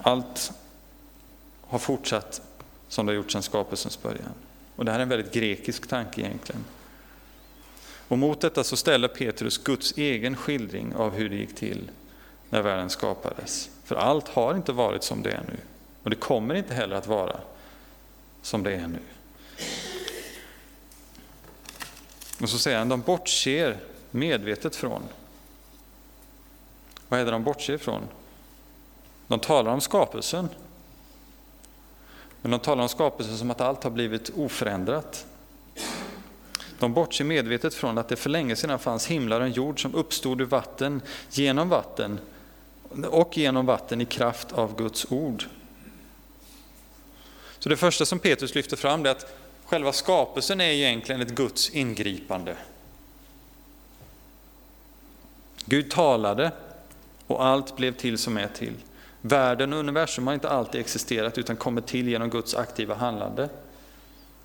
[0.02, 0.52] Allt
[1.62, 2.42] har fortsatt
[2.88, 4.34] som det har gjort sedan skapelsens början.
[4.76, 6.64] Och det här är en väldigt grekisk tanke egentligen.
[8.08, 11.92] Och mot detta så ställer Petrus Guds egen skildring av hur det gick till
[12.50, 13.70] när världen skapades.
[13.84, 15.58] För allt har inte varit som det är nu.
[16.04, 17.40] Och det kommer inte heller att vara
[18.42, 19.00] som det är nu.
[22.42, 23.78] Och så säger han, de bortser
[24.12, 25.04] medvetet från.
[27.12, 28.02] Vad är det de bortser ifrån?
[29.28, 30.50] De talar om skapelsen.
[32.42, 35.26] Men de talar om skapelsen som att allt har blivit oförändrat.
[36.80, 39.96] De bortser medvetet från att det för länge sedan fanns himlar och en jord som
[39.96, 42.20] uppstod ur vatten, genom vatten
[43.10, 45.44] och genom vatten i kraft av Guds ord.
[47.60, 49.34] Så det första som Petrus lyfter fram är att
[49.66, 52.56] själva skapelsen är egentligen ett Guds ingripande.
[55.66, 56.52] Gud talade
[57.32, 58.74] och allt blev till som är till.
[59.22, 63.50] Världen och universum har inte alltid existerat utan kommit till genom Guds aktiva handlande.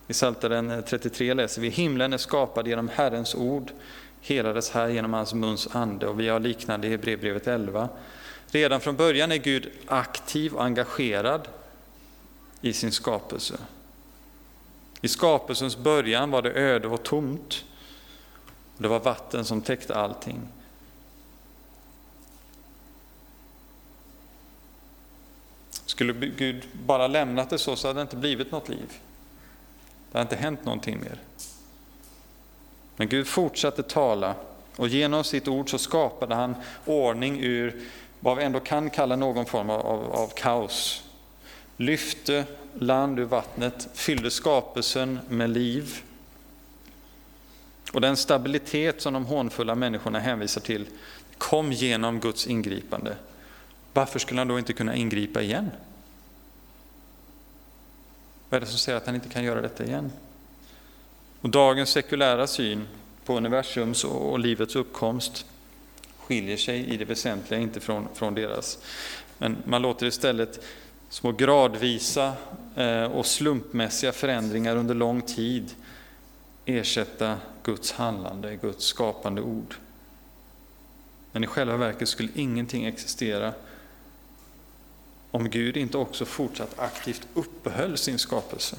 [0.09, 3.70] I Psaltaren 33 läser vi himlen är skapad genom Herrens ord,
[4.20, 7.88] helades här genom hans muns ande och vi har liknande i Hebreerbrevet 11.
[8.46, 11.49] Redan från början är Gud aktiv och engagerad
[12.61, 13.55] i sin skapelse.
[15.01, 17.64] I skapelsens början var det öde och tomt.
[18.79, 20.40] Det var vatten som täckte allting.
[25.96, 28.92] Skulle Gud bara lämnat det så, så hade det inte blivit något liv.
[30.12, 31.18] Det hade inte hänt någonting mer.
[32.96, 34.35] Men Gud fortsatte tala
[34.76, 36.54] och genom sitt ord så skapade han
[36.85, 37.82] ordning ur
[38.20, 41.04] vad vi ändå kan kalla någon form av, av, av kaos.
[41.76, 46.02] Lyfte land ur vattnet, fyllde skapelsen med liv.
[47.92, 50.87] Och den stabilitet som de hånfulla människorna hänvisar till
[51.38, 53.16] kom genom Guds ingripande.
[53.96, 55.70] Varför skulle han då inte kunna ingripa igen?
[58.48, 60.12] Vad är det som säger att han inte kan göra detta igen?
[61.40, 62.88] Och dagens sekulära syn
[63.24, 65.46] på universums och livets uppkomst
[66.18, 68.78] skiljer sig i det väsentliga inte från, från deras.
[69.38, 70.64] Men man låter istället
[71.09, 72.32] små gradvisa
[72.74, 75.74] eh, och slumpmässiga förändringar under lång tid
[76.64, 79.74] ersätta Guds handlande, Guds skapande ord.
[81.32, 83.52] Men i själva verket skulle ingenting existera
[85.37, 88.77] om Gud inte också fortsatt aktivt uppehöll sin skapelse.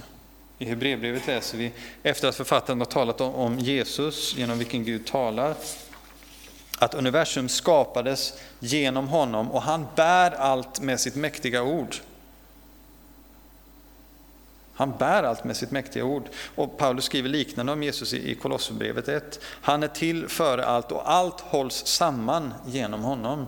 [0.57, 1.71] I Hebreerbrevet läser vi,
[2.03, 5.55] efter att författaren har talat om Jesus, genom vilken Gud talar,
[6.79, 11.95] att universum skapades genom honom och han bär allt med sitt mäktiga ord.
[14.77, 16.29] Han bär allt med sitt mäktiga ord.
[16.55, 19.39] Och Paulus skriver liknande om Jesus i Kolosserbrevet 1.
[19.43, 23.47] Han är till före allt och allt hålls samman genom honom.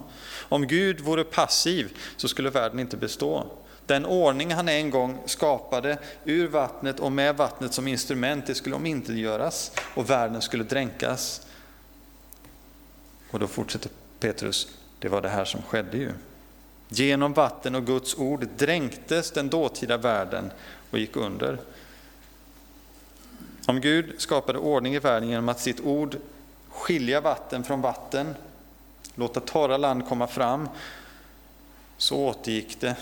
[0.50, 3.46] Om Gud vore passiv så skulle världen inte bestå.
[3.86, 8.76] Den ordning han en gång skapade ur vattnet och med vattnet som instrument, det skulle
[8.76, 11.42] omintetgöras och världen skulle dränkas.
[13.32, 14.68] Och då fortsätter Petrus,
[15.00, 16.12] det var det här som skedde ju.
[16.92, 20.52] Genom vatten och Guds ord dränktes den dåtida världen
[20.92, 21.58] och gick under.
[23.68, 26.18] Om Gud skapade ordning i världen genom att sitt ord
[26.70, 28.36] skilja vatten från vatten,
[29.16, 30.70] låta torra land komma fram,
[31.98, 32.96] så återgick det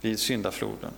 [0.00, 0.90] vid syndafloden.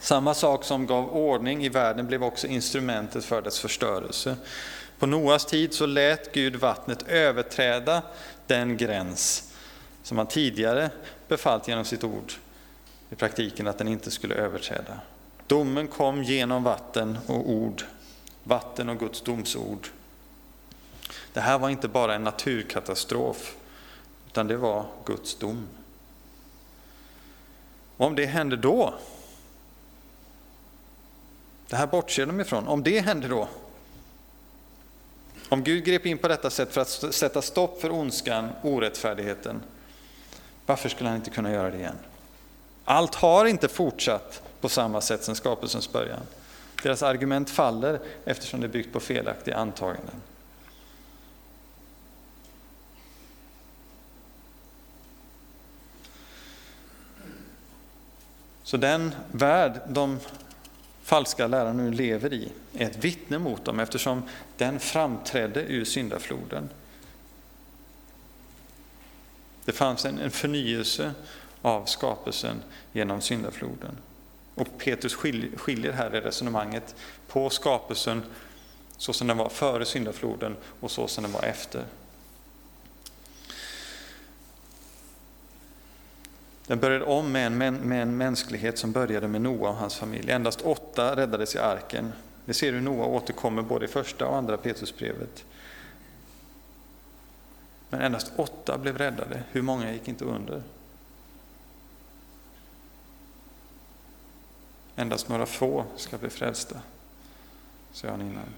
[0.00, 4.36] Samma sak som gav ordning i världen blev också instrumentet för dess förstörelse.
[4.98, 8.02] På Noas tid så lät Gud vattnet överträda
[8.46, 9.52] den gräns
[10.02, 10.90] som han tidigare
[11.28, 12.32] befallt genom sitt ord,
[13.10, 15.00] i praktiken att den inte skulle överträda.
[15.46, 17.82] Domen kom genom vatten och ord,
[18.44, 19.88] vatten och Guds domsord.
[21.32, 23.56] Det här var inte bara en naturkatastrof,
[24.26, 25.66] utan det var Guds dom.
[27.96, 28.94] Och om det hände då,
[31.68, 33.48] det här bortser de ifrån, om det hände då,
[35.48, 39.62] om Gud grep in på detta sätt för att sätta stopp för ondskan, orättfärdigheten,
[40.68, 41.98] varför skulle han inte kunna göra det igen?
[42.84, 46.20] Allt har inte fortsatt på samma sätt sedan skapelsens början.
[46.82, 50.14] Deras argument faller eftersom det är byggt på felaktiga antaganden.
[58.62, 60.18] Så den värld de
[61.02, 64.22] falska lärarna nu lever i är ett vittne mot dem eftersom
[64.56, 66.68] den framträdde ur syndafloden.
[69.68, 71.12] Det fanns en, förnyelse
[71.62, 72.62] av skapelsen
[72.92, 73.96] genom syndafloden.
[74.54, 75.14] Och Petrus
[75.56, 76.94] skiljer här i resonemanget
[77.26, 78.22] på skapelsen
[78.96, 81.84] så som den var före syndafloden och så som den var efter.
[86.66, 90.30] Den började om med en, med en mänsklighet som började med Noa och hans familj.
[90.30, 92.12] Endast åtta räddades i arken.
[92.44, 95.44] Vi ser hur Noa återkommer både i första och andra Petrusbrevet.
[97.90, 99.42] Men endast åtta blev räddade.
[99.50, 100.62] Hur många gick inte under?
[104.96, 106.80] Endast några få ska bli frälsta,
[107.92, 108.54] sa han innan.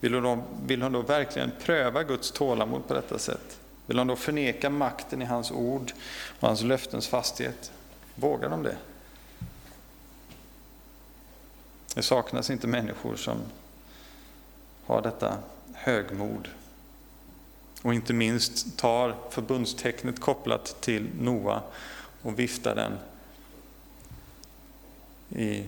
[0.00, 3.60] Vill hon, då, vill hon då verkligen pröva Guds tålamod på detta sätt?
[3.86, 5.92] Vill hon då förneka makten i hans ord
[6.40, 7.72] och hans löftens fasthet?
[8.14, 8.76] Vågar de det?
[11.94, 13.38] Det saknas inte människor som
[14.86, 15.38] har detta
[15.72, 16.48] högmod
[17.82, 21.62] och inte minst tar förbundstecknet kopplat till Noa
[22.22, 22.98] och viftar den
[25.28, 25.64] i,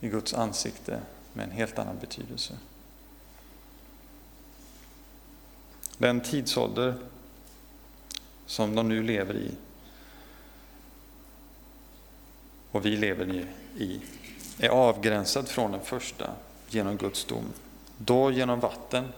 [0.00, 1.00] i Guds ansikte
[1.32, 2.58] med en helt annan betydelse.
[5.98, 6.94] Den tidsålder
[8.46, 9.50] som de nu lever i
[12.70, 13.46] och vi lever
[13.76, 14.00] i
[14.58, 16.30] är avgränsad från den första
[16.68, 17.44] genom Guds dom.
[17.98, 19.08] Då genom vatten.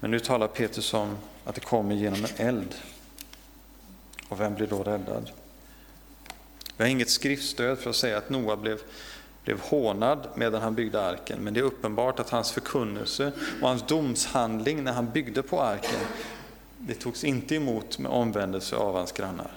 [0.00, 2.74] Men nu talar Petrus om att det kommer genom en eld.
[4.28, 5.30] Och vem blir då räddad?
[6.76, 8.80] Vi har inget skriftstöd för att säga att Noa blev,
[9.44, 13.32] blev hånad medan han byggde arken, men det är uppenbart att hans förkunnelse
[13.62, 16.00] och hans domshandling när han byggde på arken,
[16.78, 19.50] det togs inte emot med omvändelse av hans grannar.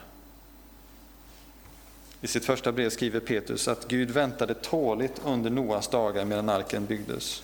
[2.22, 6.86] I sitt första brev skriver Petrus att Gud väntade tåligt under Noas dagar medan arken
[6.86, 7.44] byggdes.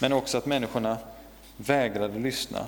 [0.00, 0.98] Men också att människorna
[1.58, 2.66] vägrade lyssna,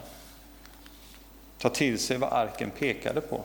[1.58, 3.44] ta till sig vad arken pekade på.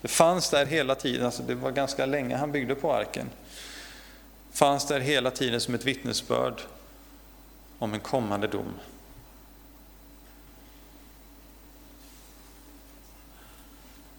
[0.00, 3.30] Det fanns där hela tiden, alltså det var ganska länge han byggde på arken.
[4.52, 6.60] fanns där hela tiden som ett vittnesbörd
[7.78, 8.74] om en kommande dom.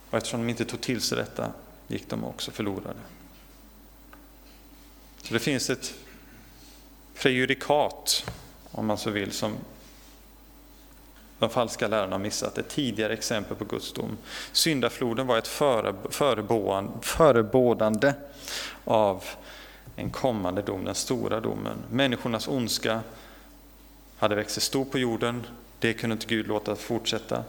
[0.10, 1.52] Och eftersom de inte tog till sig detta
[1.88, 3.00] gick de också förlorade.
[5.22, 5.94] Så det finns ett
[7.16, 8.32] prejudikat,
[8.72, 9.56] om man så vill, som
[11.40, 12.58] de falska lärarna har missat.
[12.58, 14.18] Ett tidigare exempel på Guds dom.
[14.52, 15.48] Syndafloden var ett
[17.02, 18.14] förebådande
[18.86, 19.24] av
[19.96, 21.78] en kommande dom, den stora domen.
[21.92, 23.00] Människornas ondska
[24.18, 25.46] hade växt sig stor på jorden,
[25.80, 27.44] det kunde inte Gud låta fortsätta.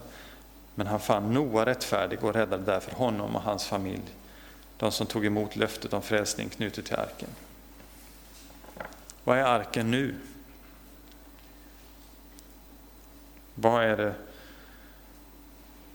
[0.74, 4.02] Men han fann Noa rättfärdig och räddade därför honom och hans familj,
[4.76, 7.28] de som tog emot löftet om frälsning knutet till arken.
[9.24, 10.14] Vad är arken nu?
[13.58, 14.14] Vad är det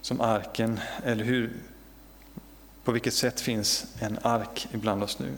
[0.01, 1.53] som arken, eller hur,
[2.83, 5.33] på vilket sätt finns en ark ibland oss nu?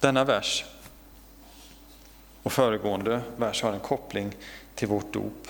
[0.00, 0.64] Denna vers
[2.42, 4.36] och föregående vers har en koppling
[4.74, 5.48] till vårt dop.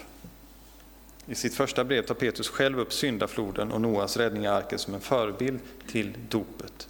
[1.27, 4.95] I sitt första brev tar Petrus själv upp syndafloden och Noas räddning i arken som
[4.95, 6.89] en förebild till dopet,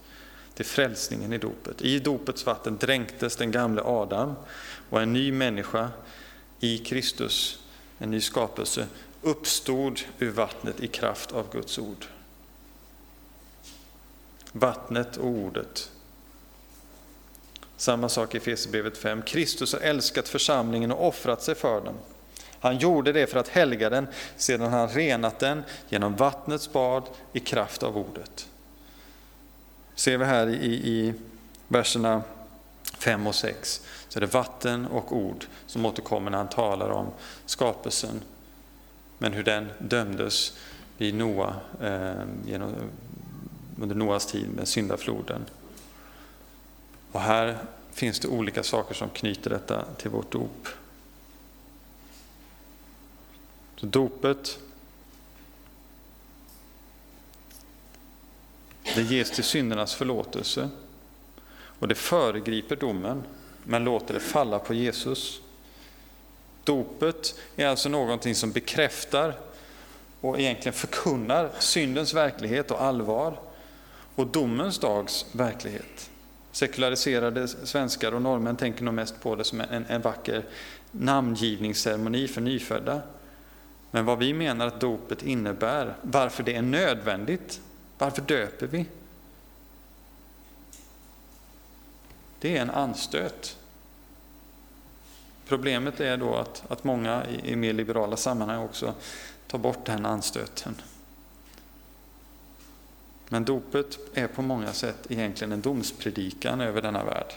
[0.55, 1.83] till frälsningen i dopet.
[1.83, 4.35] I dopets vatten dränktes den gamle Adam
[4.91, 5.91] och en ny människa
[6.61, 7.60] i Kristus
[8.01, 8.87] en ny skapelse,
[9.23, 12.07] uppstod ur vattnet i kraft av Guds ord.
[14.53, 15.91] Vattnet och ordet.
[17.77, 19.23] Samma sak i Efesierbrevet 5.
[19.23, 21.95] Kristus har älskat församlingen och offrat sig för den.
[22.61, 27.41] Han gjorde det för att helga den sedan han renat den genom vattnets bad i
[27.41, 28.49] kraft av ordet.
[29.95, 31.15] Ser vi här i, i
[31.69, 32.23] verserna
[32.99, 37.07] 5 och 6 så är det vatten och ord som återkommer när han talar om
[37.47, 38.21] skapelsen,
[39.19, 40.59] men hur den dömdes
[40.99, 42.75] vid Noa, eh, genom,
[43.81, 45.45] under Noas tid med syndafloden.
[47.13, 47.59] Och här
[47.93, 50.69] finns det olika saker som knyter detta till vårt dop.
[53.77, 54.59] Så dopet
[58.95, 60.69] det ges till syndernas förlåtelse
[61.53, 63.23] och det föregriper domen
[63.71, 65.41] men låter det falla på Jesus.
[66.65, 69.35] Dopet är alltså någonting som bekräftar
[70.21, 73.41] och egentligen förkunnar syndens verklighet och allvar
[74.15, 76.11] och domens dags verklighet.
[76.53, 80.45] Sekulariserade svenskar och norrmän tänker nog mest på det som en, en vacker
[80.91, 83.03] namngivningsceremoni för nyfödda.
[83.91, 87.61] Men vad vi menar att dopet innebär, varför det är nödvändigt,
[87.99, 88.87] varför döper vi?
[92.41, 93.57] Det är en anstöt.
[95.51, 98.95] Problemet är då att, att många i, i mer liberala sammanhang också
[99.47, 100.75] tar bort den anstöten.
[103.29, 107.33] Men dopet är på många sätt egentligen en domspredikan över denna värld.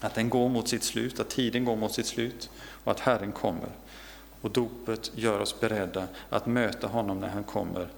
[0.00, 2.50] Att den går mot sitt slut, att tiden går mot sitt slut
[2.84, 3.70] och att Herren kommer.
[4.40, 7.88] Och dopet gör oss beredda att möta honom när han kommer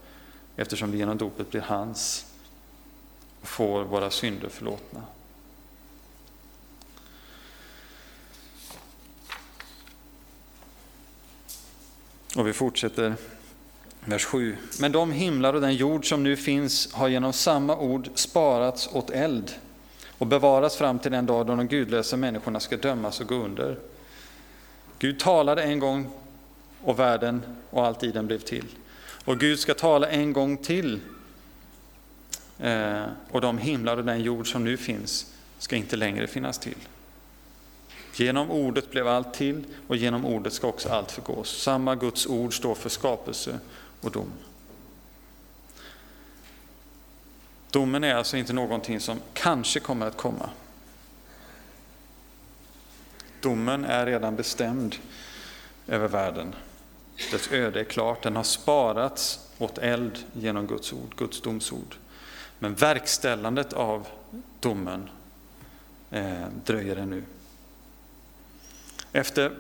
[0.57, 2.27] eftersom vi genom dopet blir hans
[3.41, 5.03] och får våra synder förlåtna.
[12.37, 13.15] Och vi fortsätter
[14.05, 14.57] vers 7.
[14.81, 19.11] Men de himlar och den jord som nu finns har genom samma ord sparats åt
[19.11, 19.53] eld
[20.19, 23.79] och bevaras fram till den dag då de gudlösa människorna ska dömas och gå under.
[24.99, 26.11] Gud talade en gång
[26.83, 28.67] och världen och allt i den blev till.
[29.25, 31.01] Och Gud ska tala en gång till.
[32.59, 36.79] Eh, och de himlar och den jord som nu finns ska inte längre finnas till.
[38.19, 41.63] Genom ordet blev allt till och genom ordet ska också allt förgås.
[41.63, 43.59] Samma Guds ord står för skapelse
[44.01, 44.33] och dom.
[47.71, 50.51] Domen är alltså inte någonting som kanske kommer att komma.
[53.41, 54.97] Domen är redan bestämd
[55.87, 56.55] över världen.
[57.31, 61.97] Dess öde är klart, den har sparats åt eld genom Guds ord, Guds domsord.
[62.59, 64.07] Men verkställandet av
[64.61, 65.09] domen
[66.11, 67.23] eh, dröjer ännu.
[69.17, 69.53] Efter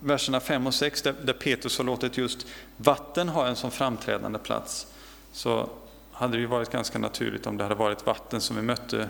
[0.00, 2.46] verserna 5 och 6, där, där Petrus har låtit just
[2.76, 4.86] vatten ha en sån framträdande plats,
[5.32, 5.70] så
[6.12, 9.08] hade det ju varit ganska naturligt om det hade varit vatten som vi mötte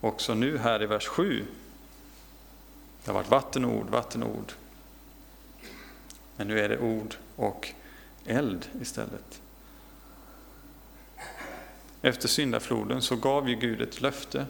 [0.00, 1.44] också nu här i vers 7.
[3.04, 4.52] Det har varit vatten och ord, vatten och ord.
[6.36, 7.68] Men nu är det ord och
[8.24, 9.40] eld istället.
[12.02, 14.46] Efter syndafloden så gav ju Gud ett löfte.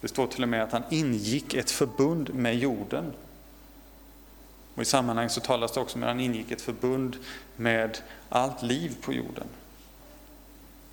[0.00, 3.12] Det står till och med att han ingick ett förbund med jorden.
[4.76, 7.16] Och I sammanhanget så talas det också om att han ingick ett förbund
[7.56, 7.98] med
[8.28, 9.46] allt liv på jorden.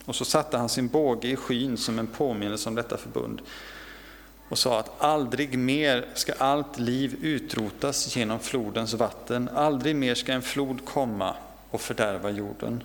[0.05, 3.41] Och så satte han sin båge i skyn som en påminnelse om detta förbund
[4.53, 10.33] och sa att aldrig mer ska allt liv utrotas genom flodens vatten, aldrig mer ska
[10.33, 11.35] en flod komma
[11.69, 12.83] och fördärva jorden.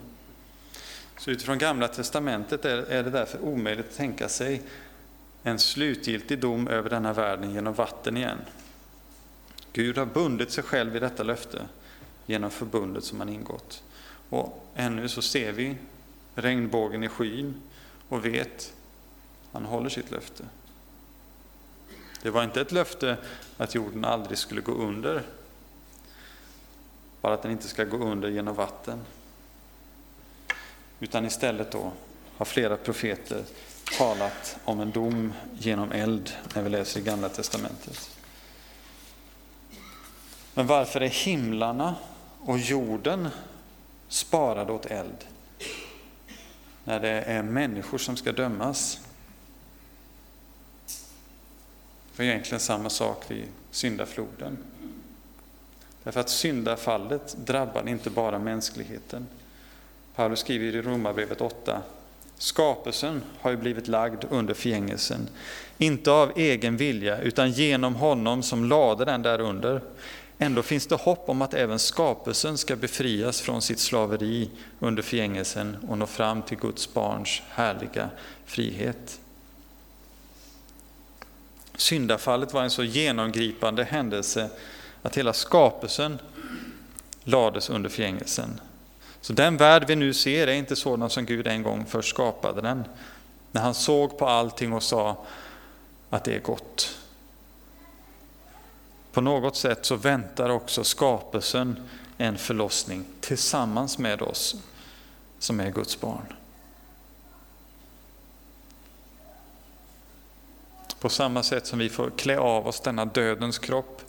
[1.18, 4.62] Så utifrån Gamla Testamentet är det därför omöjligt att tänka sig
[5.42, 8.38] en slutgiltig dom över denna världen genom vatten igen.
[9.72, 11.68] Gud har bundit sig själv i detta löfte
[12.26, 13.82] genom förbundet som han ingått.
[14.28, 15.76] Och ännu så ser vi
[16.34, 17.54] regnbågen i skyn
[18.08, 18.72] och vet
[19.52, 20.44] han håller sitt löfte.
[22.22, 23.16] Det var inte ett löfte
[23.56, 25.22] att jorden aldrig skulle gå under,
[27.20, 29.00] bara att den inte ska gå under genom vatten.
[31.00, 31.92] Utan istället då
[32.36, 33.44] har flera profeter
[33.98, 38.17] talat om en dom genom eld när vi läser i Gamla Testamentet.
[40.58, 41.94] Men varför är himlarna
[42.40, 43.28] och jorden
[44.08, 45.24] sparade åt eld?
[46.84, 49.00] När det är människor som ska dömas.
[52.12, 54.58] Det var egentligen samma sak vid syndafloden.
[56.02, 59.26] Därför att syndafallet drabbade inte bara mänskligheten.
[60.14, 61.82] Paulus skriver i Romarbrevet 8
[62.38, 65.28] Skapelsen har ju blivit lagd under förgängelsen,
[65.78, 69.80] inte av egen vilja utan genom honom som lade den därunder.
[70.38, 75.76] Ändå finns det hopp om att även skapelsen ska befrias från sitt slaveri under förgängelsen
[75.88, 78.10] och nå fram till Guds barns härliga
[78.44, 79.20] frihet.
[81.76, 84.50] Syndafallet var en så genomgripande händelse
[85.02, 86.18] att hela skapelsen
[87.24, 88.60] lades under förgängelsen.
[89.20, 92.60] Så den värld vi nu ser är inte sådan som Gud en gång först skapade
[92.60, 92.84] den.
[93.52, 95.26] När han såg på allting och sa
[96.10, 96.98] att det är gott.
[99.18, 101.88] På något sätt så väntar också skapelsen
[102.18, 104.56] en förlossning tillsammans med oss
[105.38, 106.32] som är Guds barn.
[111.00, 114.02] På samma sätt som vi får klä av oss denna dödens kropp.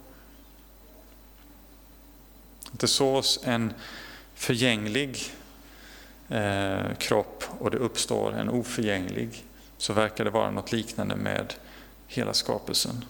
[2.72, 3.74] Det sås en
[4.34, 5.34] förgänglig
[6.28, 9.46] eh, kropp och det uppstår en oförgänglig,
[9.78, 11.54] så verkar det vara något liknande med
[12.08, 13.06] hela skapelsen.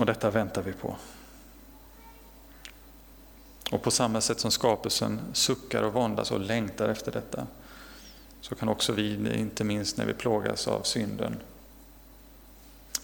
[0.00, 0.96] Och detta väntar vi på.
[3.70, 7.46] Och på samma sätt som skapelsen suckar och våndas och längtar efter detta,
[8.40, 11.40] så kan också vi, inte minst när vi plågas av synden,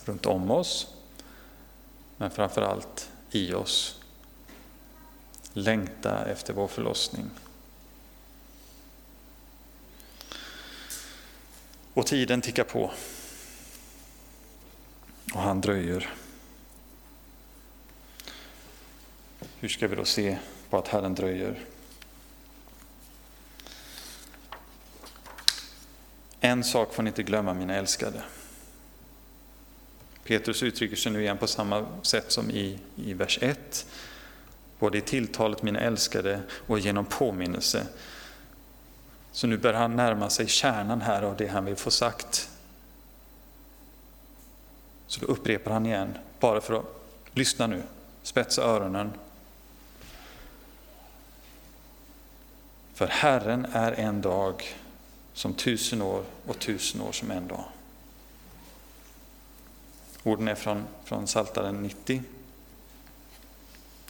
[0.04, 0.94] runt om oss,
[2.16, 4.00] men framför allt i oss,
[5.52, 7.30] längta efter vår förlossning.
[11.94, 12.90] Och tiden tickar på.
[15.34, 16.14] Och han dröjer.
[19.60, 20.38] Hur ska vi då se
[20.70, 21.60] på att Herren dröjer?
[26.40, 28.22] En sak får ni inte glömma, mina älskade.
[30.24, 33.86] Petrus uttrycker sig nu igen på samma sätt som i, i vers 1.
[34.78, 37.86] både i tilltalet mina älskade och genom påminnelse.
[39.32, 42.50] Så nu börjar han närma sig kärnan här av det han vill få sagt.
[45.06, 46.84] Så då upprepar han igen, bara för att
[47.32, 47.82] lyssna nu,
[48.22, 49.12] spetsa öronen.
[52.96, 54.64] För Herren är en dag
[55.32, 57.64] som tusen år och tusen år som en dag.
[60.22, 62.22] Orden är från, från Psaltaren 90.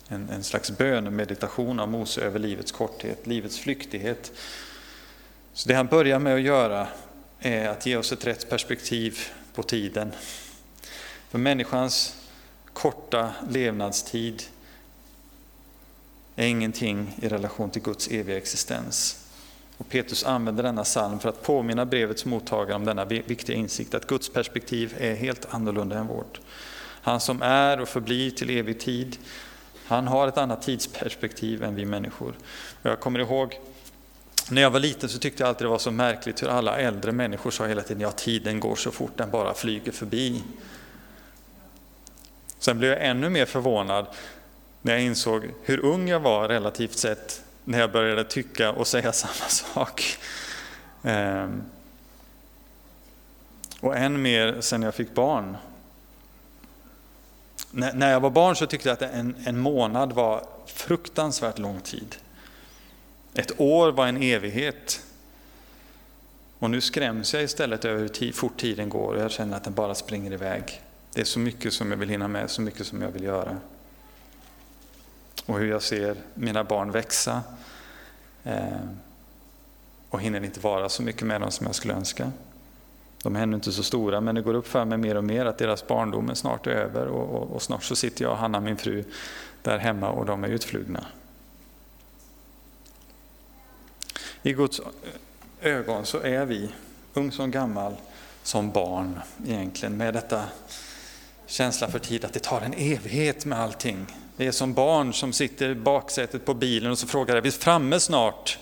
[0.09, 4.33] En, en slags bönemeditation av Mose över livets korthet, livets flyktighet.
[5.53, 6.89] Så det han börjar med att göra
[7.39, 9.19] är att ge oss ett rätt perspektiv
[9.55, 10.13] på tiden.
[11.29, 12.17] För människans
[12.73, 14.43] korta levnadstid
[16.37, 19.23] är ingenting i relation till Guds eviga existens.
[19.79, 24.07] Och Petrus använder denna psalm för att påminna brevets mottagare om denna viktiga insikt att
[24.07, 26.41] Guds perspektiv är helt annorlunda än vårt.
[27.03, 29.17] Han som är och förblir till evig tid,
[29.87, 32.35] han har ett annat tidsperspektiv än vi människor.
[32.83, 33.61] Och jag kommer ihåg
[34.51, 37.13] när jag var liten så tyckte jag alltid det var så märkligt hur alla äldre
[37.13, 40.43] människor sa hela tiden ja tiden går så fort den bara flyger förbi.
[42.59, 44.07] Sen blev jag ännu mer förvånad
[44.87, 49.13] när jag insåg hur ung jag var relativt sett när jag började tycka och säga
[49.13, 50.19] samma sak.
[51.03, 51.63] Ehm.
[53.81, 55.57] Och än mer sen jag fick barn.
[57.71, 62.17] När jag var barn så tyckte jag att en, en månad var fruktansvärt lång tid.
[63.35, 65.03] Ett år var en evighet.
[66.59, 69.75] Och nu skräms jag istället över hur fort tiden går och jag känner att den
[69.75, 70.83] bara springer iväg.
[71.13, 73.57] Det är så mycket som jag vill hinna med, så mycket som jag vill göra.
[75.47, 77.43] Och hur jag ser mina barn växa.
[78.45, 78.81] Eh,
[80.11, 82.33] och hinner inte vara så mycket med dem som jag skulle önska.
[83.23, 85.47] De är ännu inte så stora, men det går upp för mig mer och mer
[85.47, 88.61] att deras barndom är snart över och, och, och snart så sitter jag och Hanna,
[88.61, 89.05] min fru,
[89.63, 91.07] där hemma och de är utflugna.
[94.43, 94.81] I Guds
[95.61, 96.71] ögon så är vi,
[97.15, 97.97] ung som gammal,
[98.43, 100.45] som barn egentligen, med detta
[101.47, 104.07] känsla för tid att det tar en evighet med allting.
[104.37, 107.51] Det är som barn som sitter i baksätet på bilen och så frågar är vi
[107.51, 108.59] framme snart?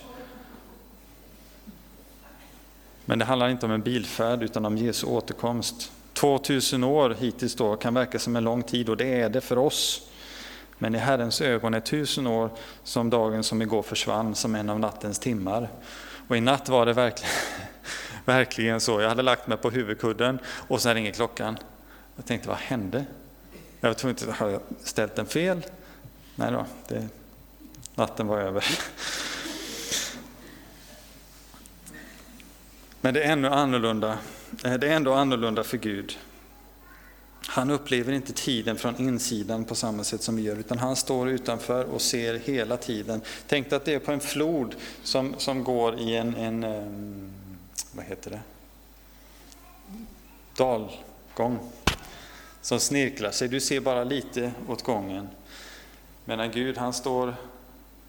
[3.05, 5.93] Men det handlar inte om en bilfärd utan om Jesu återkomst.
[6.13, 9.59] 2000 år hittills då kan verka som en lång tid och det är det för
[9.59, 10.09] oss.
[10.79, 12.51] Men i Herrens ögon är tusen år
[12.85, 15.69] som dagen som igår försvann, som en av nattens timmar.
[16.29, 17.33] Och i natt var det verkligen,
[18.25, 19.01] verkligen så.
[19.01, 21.59] Jag hade lagt mig på huvudkudden och sen ringer klockan.
[22.17, 23.05] Jag tänkte, vad hände?
[23.85, 25.67] Jag var tvungen att jag ställt den fel.
[26.35, 27.09] Nej då, det,
[27.95, 28.65] natten var över.
[33.01, 34.19] Men det är ändå annorlunda.
[34.65, 36.19] Eh, det är ändå annorlunda för Gud.
[37.47, 41.29] Han upplever inte tiden från insidan på samma sätt som vi gör, utan han står
[41.29, 43.21] utanför och ser hela tiden.
[43.47, 47.33] Tänk att det är på en flod som, som går i en, en ehm,
[47.93, 48.41] vad heter det?
[50.57, 51.59] dalgång
[52.65, 53.49] som snirklar sig.
[53.49, 55.29] Du ser bara lite åt gången.
[56.25, 57.35] Medan Gud han står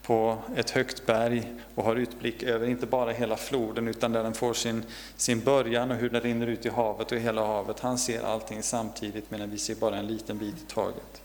[0.02, 4.34] på ett högt berg och har utblick över inte bara hela floden utan där den
[4.34, 4.84] får sin,
[5.18, 7.80] sin början och hur den rinner ut i havet och hela havet.
[7.80, 11.22] Han ser allting samtidigt medan vi ser bara en liten bit i taget.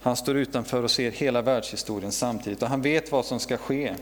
[0.00, 3.94] Han står utanför och ser hela världshistorien samtidigt och han vet vad som ska ske.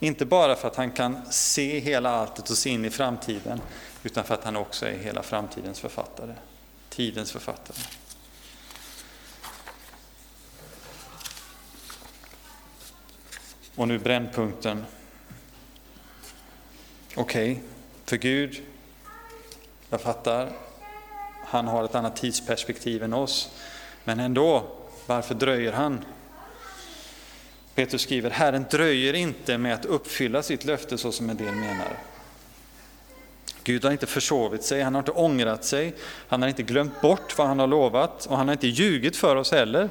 [0.00, 3.60] Inte bara för att han kan se hela alltet och se in i framtiden
[4.02, 6.32] utan för att han också är hela framtidens författare
[6.90, 7.76] tidens författare.
[13.74, 14.84] Och nu brännpunkten.
[17.14, 17.62] Okej, okay,
[18.04, 18.62] för Gud,
[19.90, 20.52] jag fattar,
[21.44, 23.50] han har ett annat tidsperspektiv än oss.
[24.04, 24.66] Men ändå,
[25.06, 26.04] varför dröjer han?
[27.74, 31.98] Petrus skriver, Herren dröjer inte med att uppfylla sitt löfte så som en del menar.
[33.64, 35.94] Gud har inte försovit sig, han har inte ångrat sig,
[36.28, 39.36] han har inte glömt bort vad han har lovat och han har inte ljugit för
[39.36, 39.90] oss heller.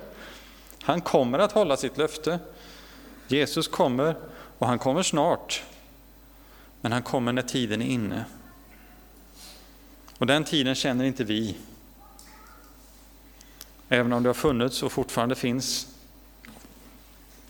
[0.82, 2.40] Han kommer att hålla sitt löfte.
[3.28, 4.16] Jesus kommer
[4.58, 5.64] och han kommer snart.
[6.82, 8.26] Men han kommer när tiden är inne.
[10.18, 11.58] Och den tiden känner inte vi.
[13.90, 15.88] Även om det har funnits och fortfarande finns,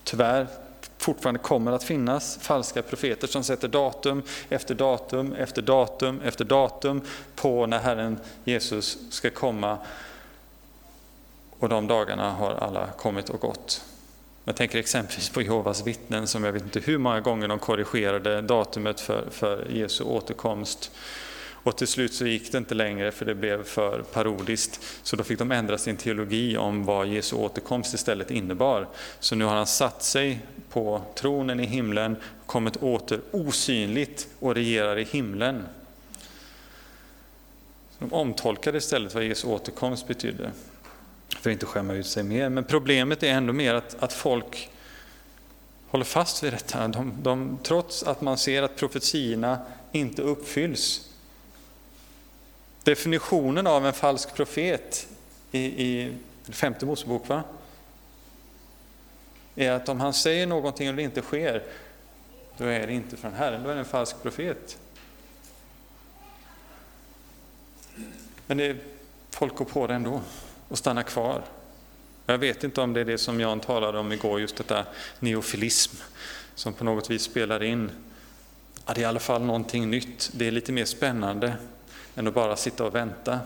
[0.04, 0.46] tyvärr
[1.00, 7.00] fortfarande kommer att finnas falska profeter som sätter datum efter datum efter datum efter datum
[7.34, 9.78] på när Herren Jesus ska komma.
[11.58, 13.84] Och de dagarna har alla kommit och gått.
[14.44, 18.40] Jag tänker exempelvis på Jehovas vittnen som jag vet inte hur många gånger de korrigerade
[18.40, 20.90] datumet för, för Jesu återkomst.
[21.62, 24.80] Och till slut så gick det inte längre för det blev för parodiskt.
[25.02, 28.88] Så då fick de ändra sin teologi om vad Jesu återkomst istället innebar.
[29.20, 30.40] Så nu har han satt sig
[30.70, 35.62] på tronen i himlen, kommit åter osynligt och regerar i himlen.
[37.98, 40.50] De omtolkade istället vad Jesu återkomst betydde,
[41.28, 42.48] för att inte skämma ut sig mer.
[42.48, 44.70] Men problemet är ändå mer att, att folk
[45.88, 46.88] håller fast vid detta.
[46.88, 49.58] De, de, trots att man ser att profetierna
[49.92, 51.09] inte uppfylls.
[52.82, 55.08] Definitionen av en falsk profet
[55.50, 56.16] i, i
[56.48, 57.42] femte Mosebok va?
[59.54, 61.62] är att om han säger någonting och det inte sker,
[62.56, 64.78] då är det inte från Herren, då är det en falsk profet.
[68.46, 68.76] Men det,
[69.30, 70.20] folk går på det ändå
[70.68, 71.42] och stannar kvar.
[72.26, 74.84] Jag vet inte om det är det som Jan talade om igår, just detta
[75.18, 75.96] neofilism
[76.54, 77.90] som på något vis spelar in.
[78.86, 81.56] Ja, det är i alla fall någonting nytt, det är lite mer spännande
[82.20, 83.40] än att bara sitta och vänta.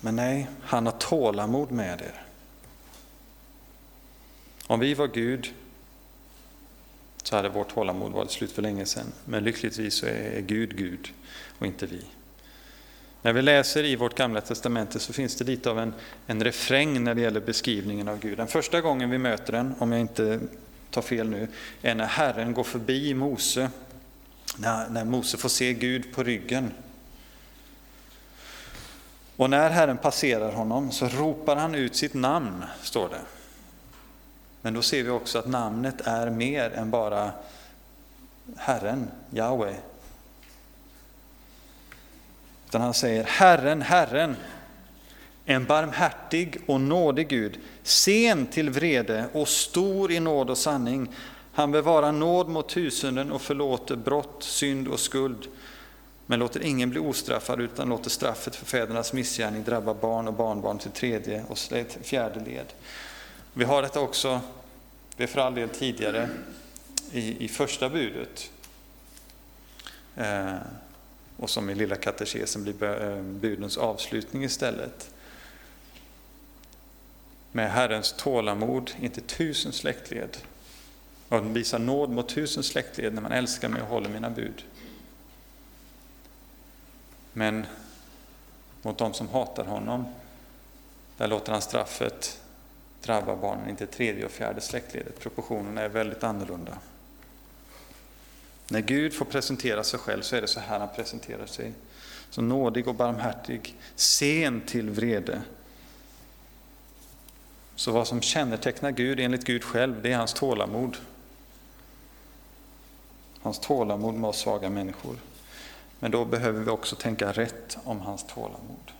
[0.00, 2.22] Men nej, han har tålamod med er.
[4.66, 5.52] Om vi var Gud
[7.22, 9.12] så hade vårt tålamod varit slut för länge sedan.
[9.24, 11.12] Men lyckligtvis så är Gud Gud
[11.58, 12.04] och inte vi.
[13.22, 15.94] När vi läser i vårt gamla testamente så finns det lite av en,
[16.26, 18.38] en refräng när det gäller beskrivningen av Gud.
[18.38, 20.40] Den första gången vi möter den, om jag inte
[20.94, 21.48] Ta fel nu,
[21.82, 23.70] är när Herren går förbi Mose.
[24.56, 26.70] När, när Mose får se Gud på ryggen.
[29.36, 33.20] Och när Herren passerar honom så ropar han ut sitt namn, står det.
[34.62, 37.32] Men då ser vi också att namnet är mer än bara
[38.56, 39.76] Herren, Yahweh.
[42.68, 44.36] Utan han säger Herren, Herren,
[45.44, 51.08] en barmhärtig och nådig Gud, sen till vrede och stor i nåd och sanning.
[51.52, 55.46] Han bevarar nåd mot tusenden och förlåter brott, synd och skuld,
[56.26, 60.78] men låter ingen bli ostraffad utan låter straffet för fädernas missgärning drabba barn och barnbarn
[60.78, 61.58] till tredje och
[62.02, 62.66] fjärde led.
[63.52, 64.40] Vi har detta också,
[65.16, 66.28] det är för all del tidigare,
[67.12, 68.50] i, i första budet.
[70.16, 70.54] Eh,
[71.36, 75.13] och som i lilla katekesen blir eh, budens avslutning istället.
[77.56, 80.36] Med Herrens tålamod, inte tusen släktled.
[81.28, 84.64] Och visar nåd mot tusen släktled när man älskar mig och håller mina bud.
[87.32, 87.66] Men
[88.82, 90.04] mot de som hatar honom,
[91.16, 92.40] där låter han straffet
[93.02, 95.20] drabba barnen, inte tredje och fjärde släktledet.
[95.20, 96.78] Proportionerna är väldigt annorlunda.
[98.68, 101.72] När Gud får presentera sig själv så är det så här han presenterar sig.
[102.30, 105.42] Så nådig och barmhärtig, sen till vrede.
[107.76, 110.96] Så vad som kännetecknar Gud enligt Gud själv, det är hans tålamod.
[113.42, 115.16] Hans tålamod med oss svaga människor.
[115.98, 118.92] Men då behöver vi också tänka rätt om hans tålamod.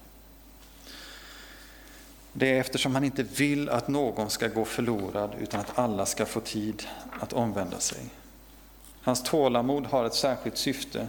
[2.33, 6.27] Det är eftersom han inte vill att någon ska gå förlorad utan att alla ska
[6.27, 6.83] få tid
[7.21, 8.01] att omvända sig.
[9.03, 11.09] Hans tålamod har ett särskilt syfte.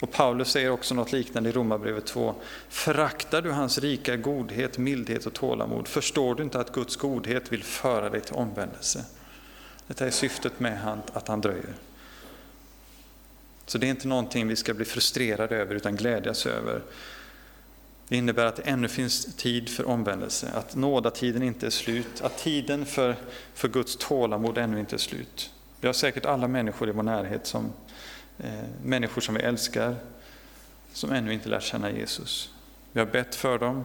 [0.00, 2.34] Och Paulus säger också något liknande i Romarbrevet 2.
[2.68, 7.64] Föraktar du hans rika godhet, mildhet och tålamod, förstår du inte att Guds godhet vill
[7.64, 9.04] föra dig till omvändelse.
[9.86, 11.74] Detta är syftet med att han dröjer.
[13.66, 16.82] Så det är inte någonting vi ska bli frustrerade över utan glädjas över.
[18.08, 22.38] Det innebär att det ännu finns tid för omvändelse, att nådatiden inte är slut, att
[22.38, 23.16] tiden för,
[23.54, 25.50] för Guds tålamod ännu inte är slut.
[25.80, 27.72] Vi har säkert alla människor i vår närhet, som,
[28.38, 29.96] Eh, människor som vi älskar,
[30.92, 32.54] som ännu inte lärt känna Jesus.
[32.92, 33.84] Vi har bett för dem,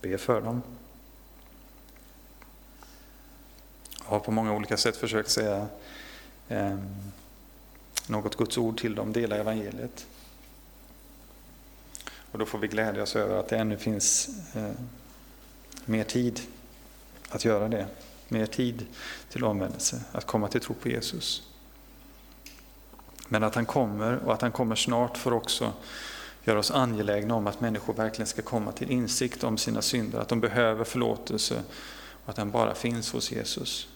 [0.00, 0.62] ber för dem.
[3.98, 5.66] Jag har på många olika sätt försökt säga
[6.48, 6.78] eh,
[8.06, 10.06] något Guds ord till dem, dela evangeliet.
[12.32, 14.72] Och då får vi glädjas över att det ännu finns eh,
[15.84, 16.40] mer tid
[17.28, 17.86] att göra det.
[18.28, 18.86] Mer tid
[19.28, 21.53] till omvändelse, att komma till tro på Jesus.
[23.34, 25.72] Men att han kommer och att han kommer snart får också
[26.44, 30.28] göra oss angelägna om att människor verkligen ska komma till insikt om sina synder, att
[30.28, 31.62] de behöver förlåtelse
[32.24, 33.88] och att den bara finns hos Jesus.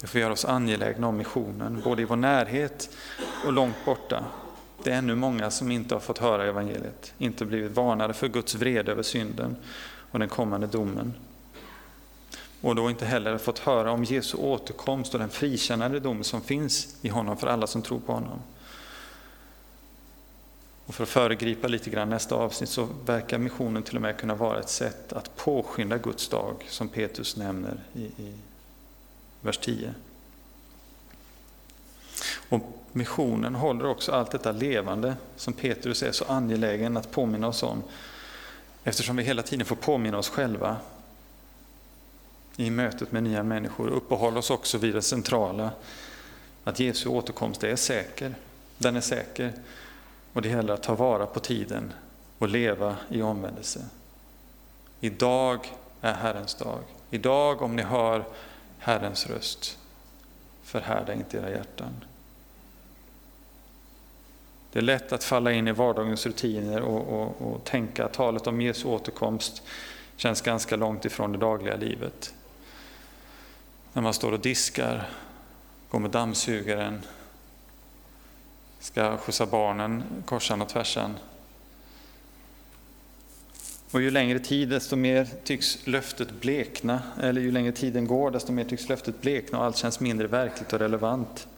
[0.00, 2.90] Det får göra oss angelägna om missionen, både i vår närhet
[3.46, 4.24] och långt borta.
[4.82, 8.54] Det är ännu många som inte har fått höra evangeliet, inte blivit varnade för Guds
[8.54, 9.56] vrede över synden
[10.10, 11.14] och den kommande domen.
[12.66, 16.96] Och då inte heller fått höra om Jesu återkomst och den frikännande dom som finns
[17.02, 18.38] i honom för alla som tror på honom.
[20.86, 24.34] Och för att föregripa lite grann nästa avsnitt så verkar missionen till och med kunna
[24.34, 28.34] vara ett sätt att påskynda Guds dag, som Petrus nämner i, i
[29.40, 29.94] vers 10.
[32.48, 32.62] Och
[32.92, 37.82] missionen håller också allt detta levande som Petrus är så angelägen att påminna oss om.
[38.84, 40.76] Eftersom vi hela tiden får påminna oss själva
[42.56, 45.70] i mötet med nya människor Uppehåll oss också vid det centrala,
[46.64, 48.34] att Jesu återkomst är säker.
[48.78, 49.52] Den är säker
[50.32, 51.92] och det gäller att ta vara på tiden
[52.38, 53.84] och leva i omvändelse.
[55.00, 56.78] Idag är Herrens dag.
[57.10, 58.24] Idag om ni hör
[58.78, 59.78] Herrens röst,
[60.62, 62.04] förhärda inte era hjärtan.
[64.72, 68.46] Det är lätt att falla in i vardagens rutiner och, och, och tänka att talet
[68.46, 69.62] om Jesu återkomst
[70.16, 72.34] känns ganska långt ifrån det dagliga livet.
[73.96, 75.08] När man står och diskar,
[75.88, 77.00] går med dammsugaren,
[78.80, 81.18] ska skjutsa barnen korsan och tvärsan.
[83.90, 87.02] Och ju längre tid, desto mer tycks löftet blekna.
[87.22, 90.72] Eller ju längre tiden går, desto mer tycks löftet blekna och allt känns mindre verkligt
[90.72, 91.48] och relevant.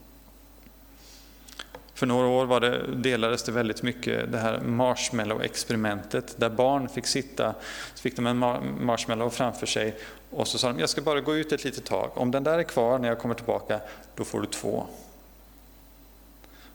[1.99, 7.07] För några år var det, delades det väldigt mycket det här marshmallow-experimentet där barn fick
[7.07, 7.55] sitta,
[7.95, 8.39] så fick de en
[8.85, 9.97] marshmallow framför sig
[10.31, 12.11] och så sa de, jag ska bara gå ut ett litet tag.
[12.15, 13.81] Om den där är kvar när jag kommer tillbaka,
[14.15, 14.87] då får du två.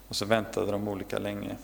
[0.08, 1.56] Och så väntade de olika länge.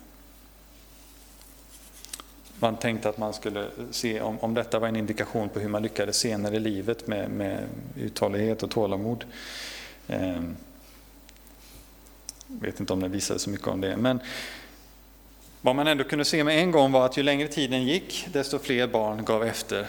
[2.59, 5.83] Man tänkte att man skulle se om, om detta var en indikation på hur man
[5.83, 7.63] lyckades senare i livet med, med
[7.95, 9.25] uthållighet och tålamod.
[10.07, 10.41] Eh,
[12.49, 13.97] vet inte om den visade så mycket om det.
[13.97, 14.19] Men
[15.61, 18.59] vad man ändå kunde se med en gång var att ju längre tiden gick, desto
[18.59, 19.87] fler barn gav efter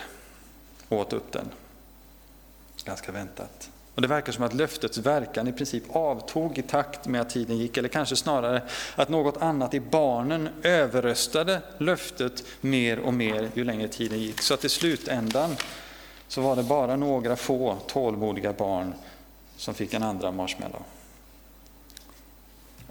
[0.89, 1.49] och åt upp den.
[2.85, 3.71] Ganska väntat.
[3.95, 7.59] Och det verkar som att löftets verkan i princip avtog i takt med att tiden
[7.59, 8.63] gick, eller kanske snarare
[8.97, 14.43] att något annat i barnen överröstade löftet mer och mer ju längre tiden gick.
[14.43, 15.57] Så att i slutändan
[16.29, 18.95] så var det bara några få tålmodiga barn
[19.57, 20.83] som fick en andra marshmallow.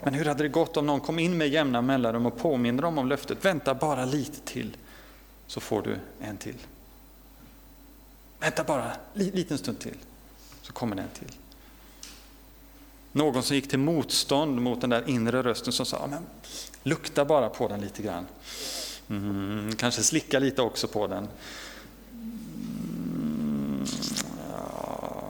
[0.04, 2.98] Men hur hade det gått om någon kom in med jämna mellanrum och påminner dem
[2.98, 3.46] om löftet?
[3.46, 4.78] Vänta bara lite till
[5.48, 6.58] så får du en till.
[8.40, 9.98] Vänta bara en liten stund till
[10.62, 11.36] så kommer det en till.
[13.12, 16.24] Någon som gick till motstånd mot den där inre rösten som sa, men
[16.84, 18.26] lukta bara på den lite grann.
[19.10, 21.28] Mm, kanske slicka lite också på den.
[22.14, 23.86] Mm,
[24.52, 25.24] ja,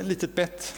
[0.00, 0.74] ett litet bett.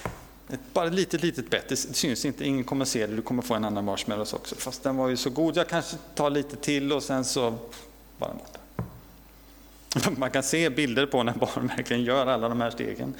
[0.48, 1.68] Ett, bara ett litet, litet bett.
[1.68, 3.16] Det syns inte, ingen kommer se det.
[3.16, 4.54] Du kommer få en annan marshmallows också.
[4.54, 5.56] Fast den var ju så god.
[5.56, 7.58] Jag kanske tar lite till och sen så
[8.18, 8.60] bara borta.
[10.16, 13.14] Man kan se bilder på när barn verkligen gör alla de här stegen.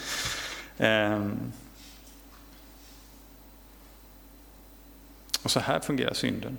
[0.79, 1.53] Ehm.
[5.43, 6.59] Och så här fungerar synden.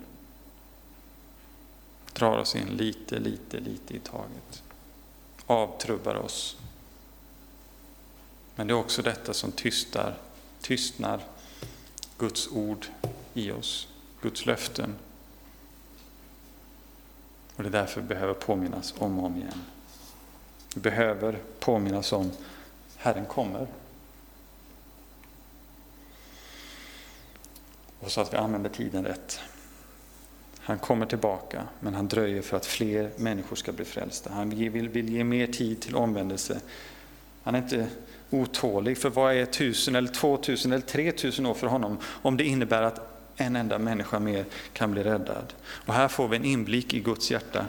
[2.12, 4.62] Drar oss in lite, lite, lite i taget.
[5.46, 6.56] Avtrubbar oss.
[8.54, 10.14] Men det är också detta som tystar,
[10.60, 11.20] tystnar
[12.18, 12.86] Guds ord
[13.34, 13.88] i oss,
[14.22, 14.94] Guds löften.
[17.56, 19.62] Och det är därför vi behöver påminnas om och om igen.
[20.74, 22.30] Vi behöver påminnas om
[22.96, 23.66] Herren kommer.
[28.00, 29.40] Och så att vi använder tiden rätt.
[30.58, 34.30] Han kommer tillbaka, men han dröjer för att fler människor ska bli frälsta.
[34.32, 36.60] Han vill, vill ge mer tid till omvändelse.
[37.42, 37.88] Han är inte
[38.30, 42.36] otålig, för vad är tusen eller två tusen eller tre tusen år för honom om
[42.36, 45.54] det innebär att en enda människa mer kan bli räddad.
[45.68, 47.64] Och här får vi en inblick i Guds hjärta.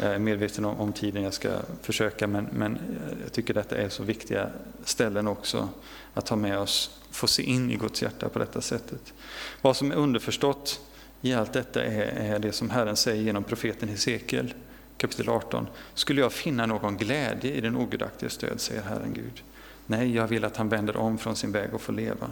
[0.00, 1.50] Jag är medveten om, om tiden, jag ska
[1.82, 2.78] försöka, men, men
[3.22, 4.50] jag tycker detta är så viktiga
[4.84, 5.68] ställen också
[6.14, 9.12] att ta med oss, få se in i Guds hjärta på detta sättet.
[9.60, 10.80] Vad som är underförstått
[11.20, 14.54] i allt detta är, är det som Herren säger genom profeten Hesekiel
[14.96, 15.66] kapitel 18.
[15.94, 19.42] Skulle jag finna någon glädje i den ogudaktiga stöd, säger Herren Gud.
[19.90, 22.30] Nej, jag vill att han vänder om från sin väg och får leva.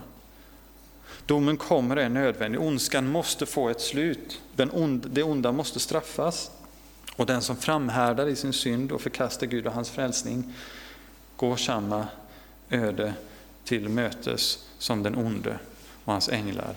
[1.26, 2.61] Domen kommer och är nödvändig.
[2.61, 4.40] Ondskan måste få ett slut.
[4.56, 6.50] Den ond, det onda måste straffas.
[7.16, 10.54] Och den som framhärdar i sin synd och förkastar Gud och hans frälsning
[11.36, 12.09] går samma
[12.70, 13.14] öde
[13.64, 15.59] till mötes som den onde
[16.04, 16.74] och hans änglar.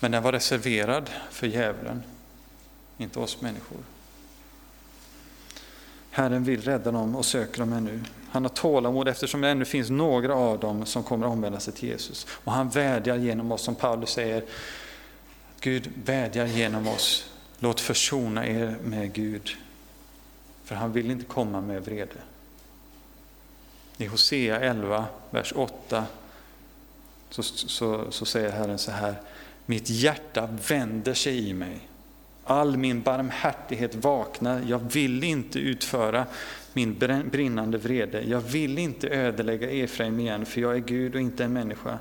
[0.00, 2.02] Men den var reserverad för djävulen,
[2.98, 3.93] inte oss människor.
[6.14, 8.00] Herren vill rädda dem och söker dem ännu.
[8.30, 11.74] Han har tålamod eftersom det ännu finns några av dem som kommer att omvända sig
[11.74, 12.26] till Jesus.
[12.30, 14.44] Och han vädjar genom oss, som Paulus säger,
[15.60, 19.50] Gud vädjar genom oss, låt försona er med Gud.
[20.64, 22.20] För han vill inte komma med vrede.
[23.96, 26.04] I Hosea 11, vers 8,
[27.30, 29.14] så, så, så säger Herren så här,
[29.66, 31.88] mitt hjärta vänder sig i mig
[32.44, 34.62] All min barmhärtighet vaknar.
[34.66, 36.26] Jag vill inte utföra
[36.72, 36.98] min
[37.30, 38.22] brinnande vrede.
[38.22, 41.98] Jag vill inte ödelägga Efraim igen, för jag är Gud och inte en människa.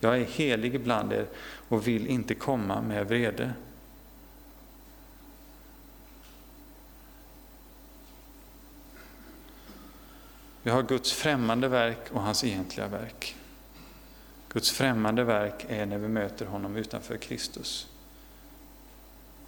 [0.00, 1.26] Jag är helig ibland er
[1.68, 3.52] och vill inte komma med vrede.
[10.62, 13.36] Vi har Guds främmande verk och hans egentliga verk.
[14.48, 17.88] Guds främmande verk är när vi möter honom utanför Kristus.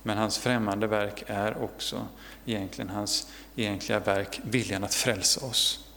[0.08, 2.06] Men hans främmande verk är också
[2.46, 5.88] egentligen hans egentliga verk, viljan att frälsa oss.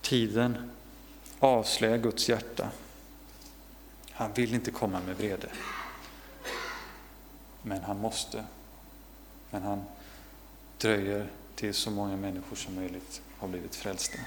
[0.00, 0.70] Tiden
[1.38, 2.70] avslöjar Guds hjärta.
[4.10, 5.48] Han vill inte komma med vrede.
[7.62, 8.44] Men han måste.
[9.50, 9.84] Men han
[10.78, 14.18] dröjer till så många människor som möjligt har blivit frälsta.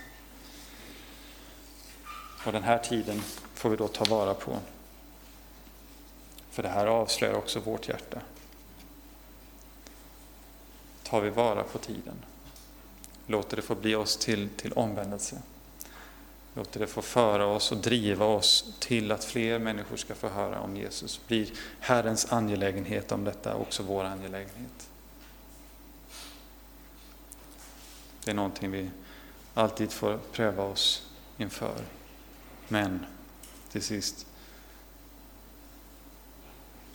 [2.45, 3.21] Och den här tiden
[3.53, 4.59] får vi då ta vara på.
[6.57, 8.21] För det här avslöjar också vårt hjärta.
[11.03, 12.15] Tar vi vara på tiden?
[13.27, 15.41] Låter det få bli oss till, till omvändelse?
[16.53, 20.59] Låter det få föra oss och driva oss till att fler människor ska få höra
[20.61, 21.21] om Jesus?
[21.27, 21.49] Blir
[21.79, 24.89] Herrens angelägenhet om detta också vår angelägenhet?
[28.23, 28.89] Det är någonting vi
[29.53, 31.81] alltid får pröva oss inför.
[32.67, 33.05] Men
[33.71, 34.26] till sist,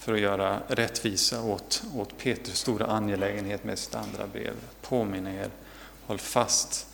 [0.02, 5.50] för att göra rättvisa åt, åt Petrus stora angelägenhet med sitt andra brev, påminna er,
[6.06, 6.86] håll fast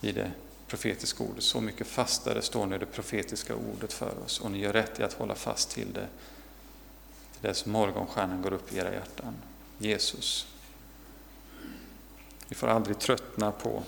[0.00, 0.30] vid det
[0.66, 1.44] profetiska ordet.
[1.44, 5.02] Så mycket fastare står nu det profetiska ordet för oss och ni gör rätt i
[5.02, 6.06] att hålla fast till det
[7.32, 9.34] till dess morgonstjärnan går upp i era hjärtan.
[9.78, 10.46] Jesus.
[12.48, 13.82] Vi får aldrig tröttna på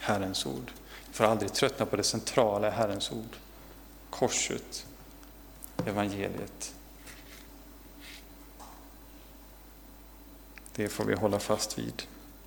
[0.00, 0.72] Herrens ord.
[1.08, 3.36] Vi får aldrig tröttna på det centrala i Herrens ord.
[4.10, 4.86] Korset,
[5.86, 6.74] evangeliet.
[10.74, 12.02] Det får vi hålla fast vid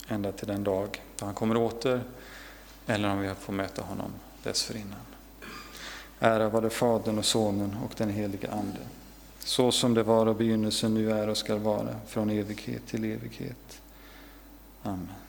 [0.07, 2.03] ända till den dag då han kommer åter
[2.85, 4.11] eller om vi får möta honom
[4.43, 4.99] dessförinnan.
[6.19, 8.79] Ära vare Fadern och Sonen och den helige Ande,
[9.39, 13.81] så som det var och begynnelsen nu är och skall vara, från evighet till evighet.
[14.83, 15.24] Amen.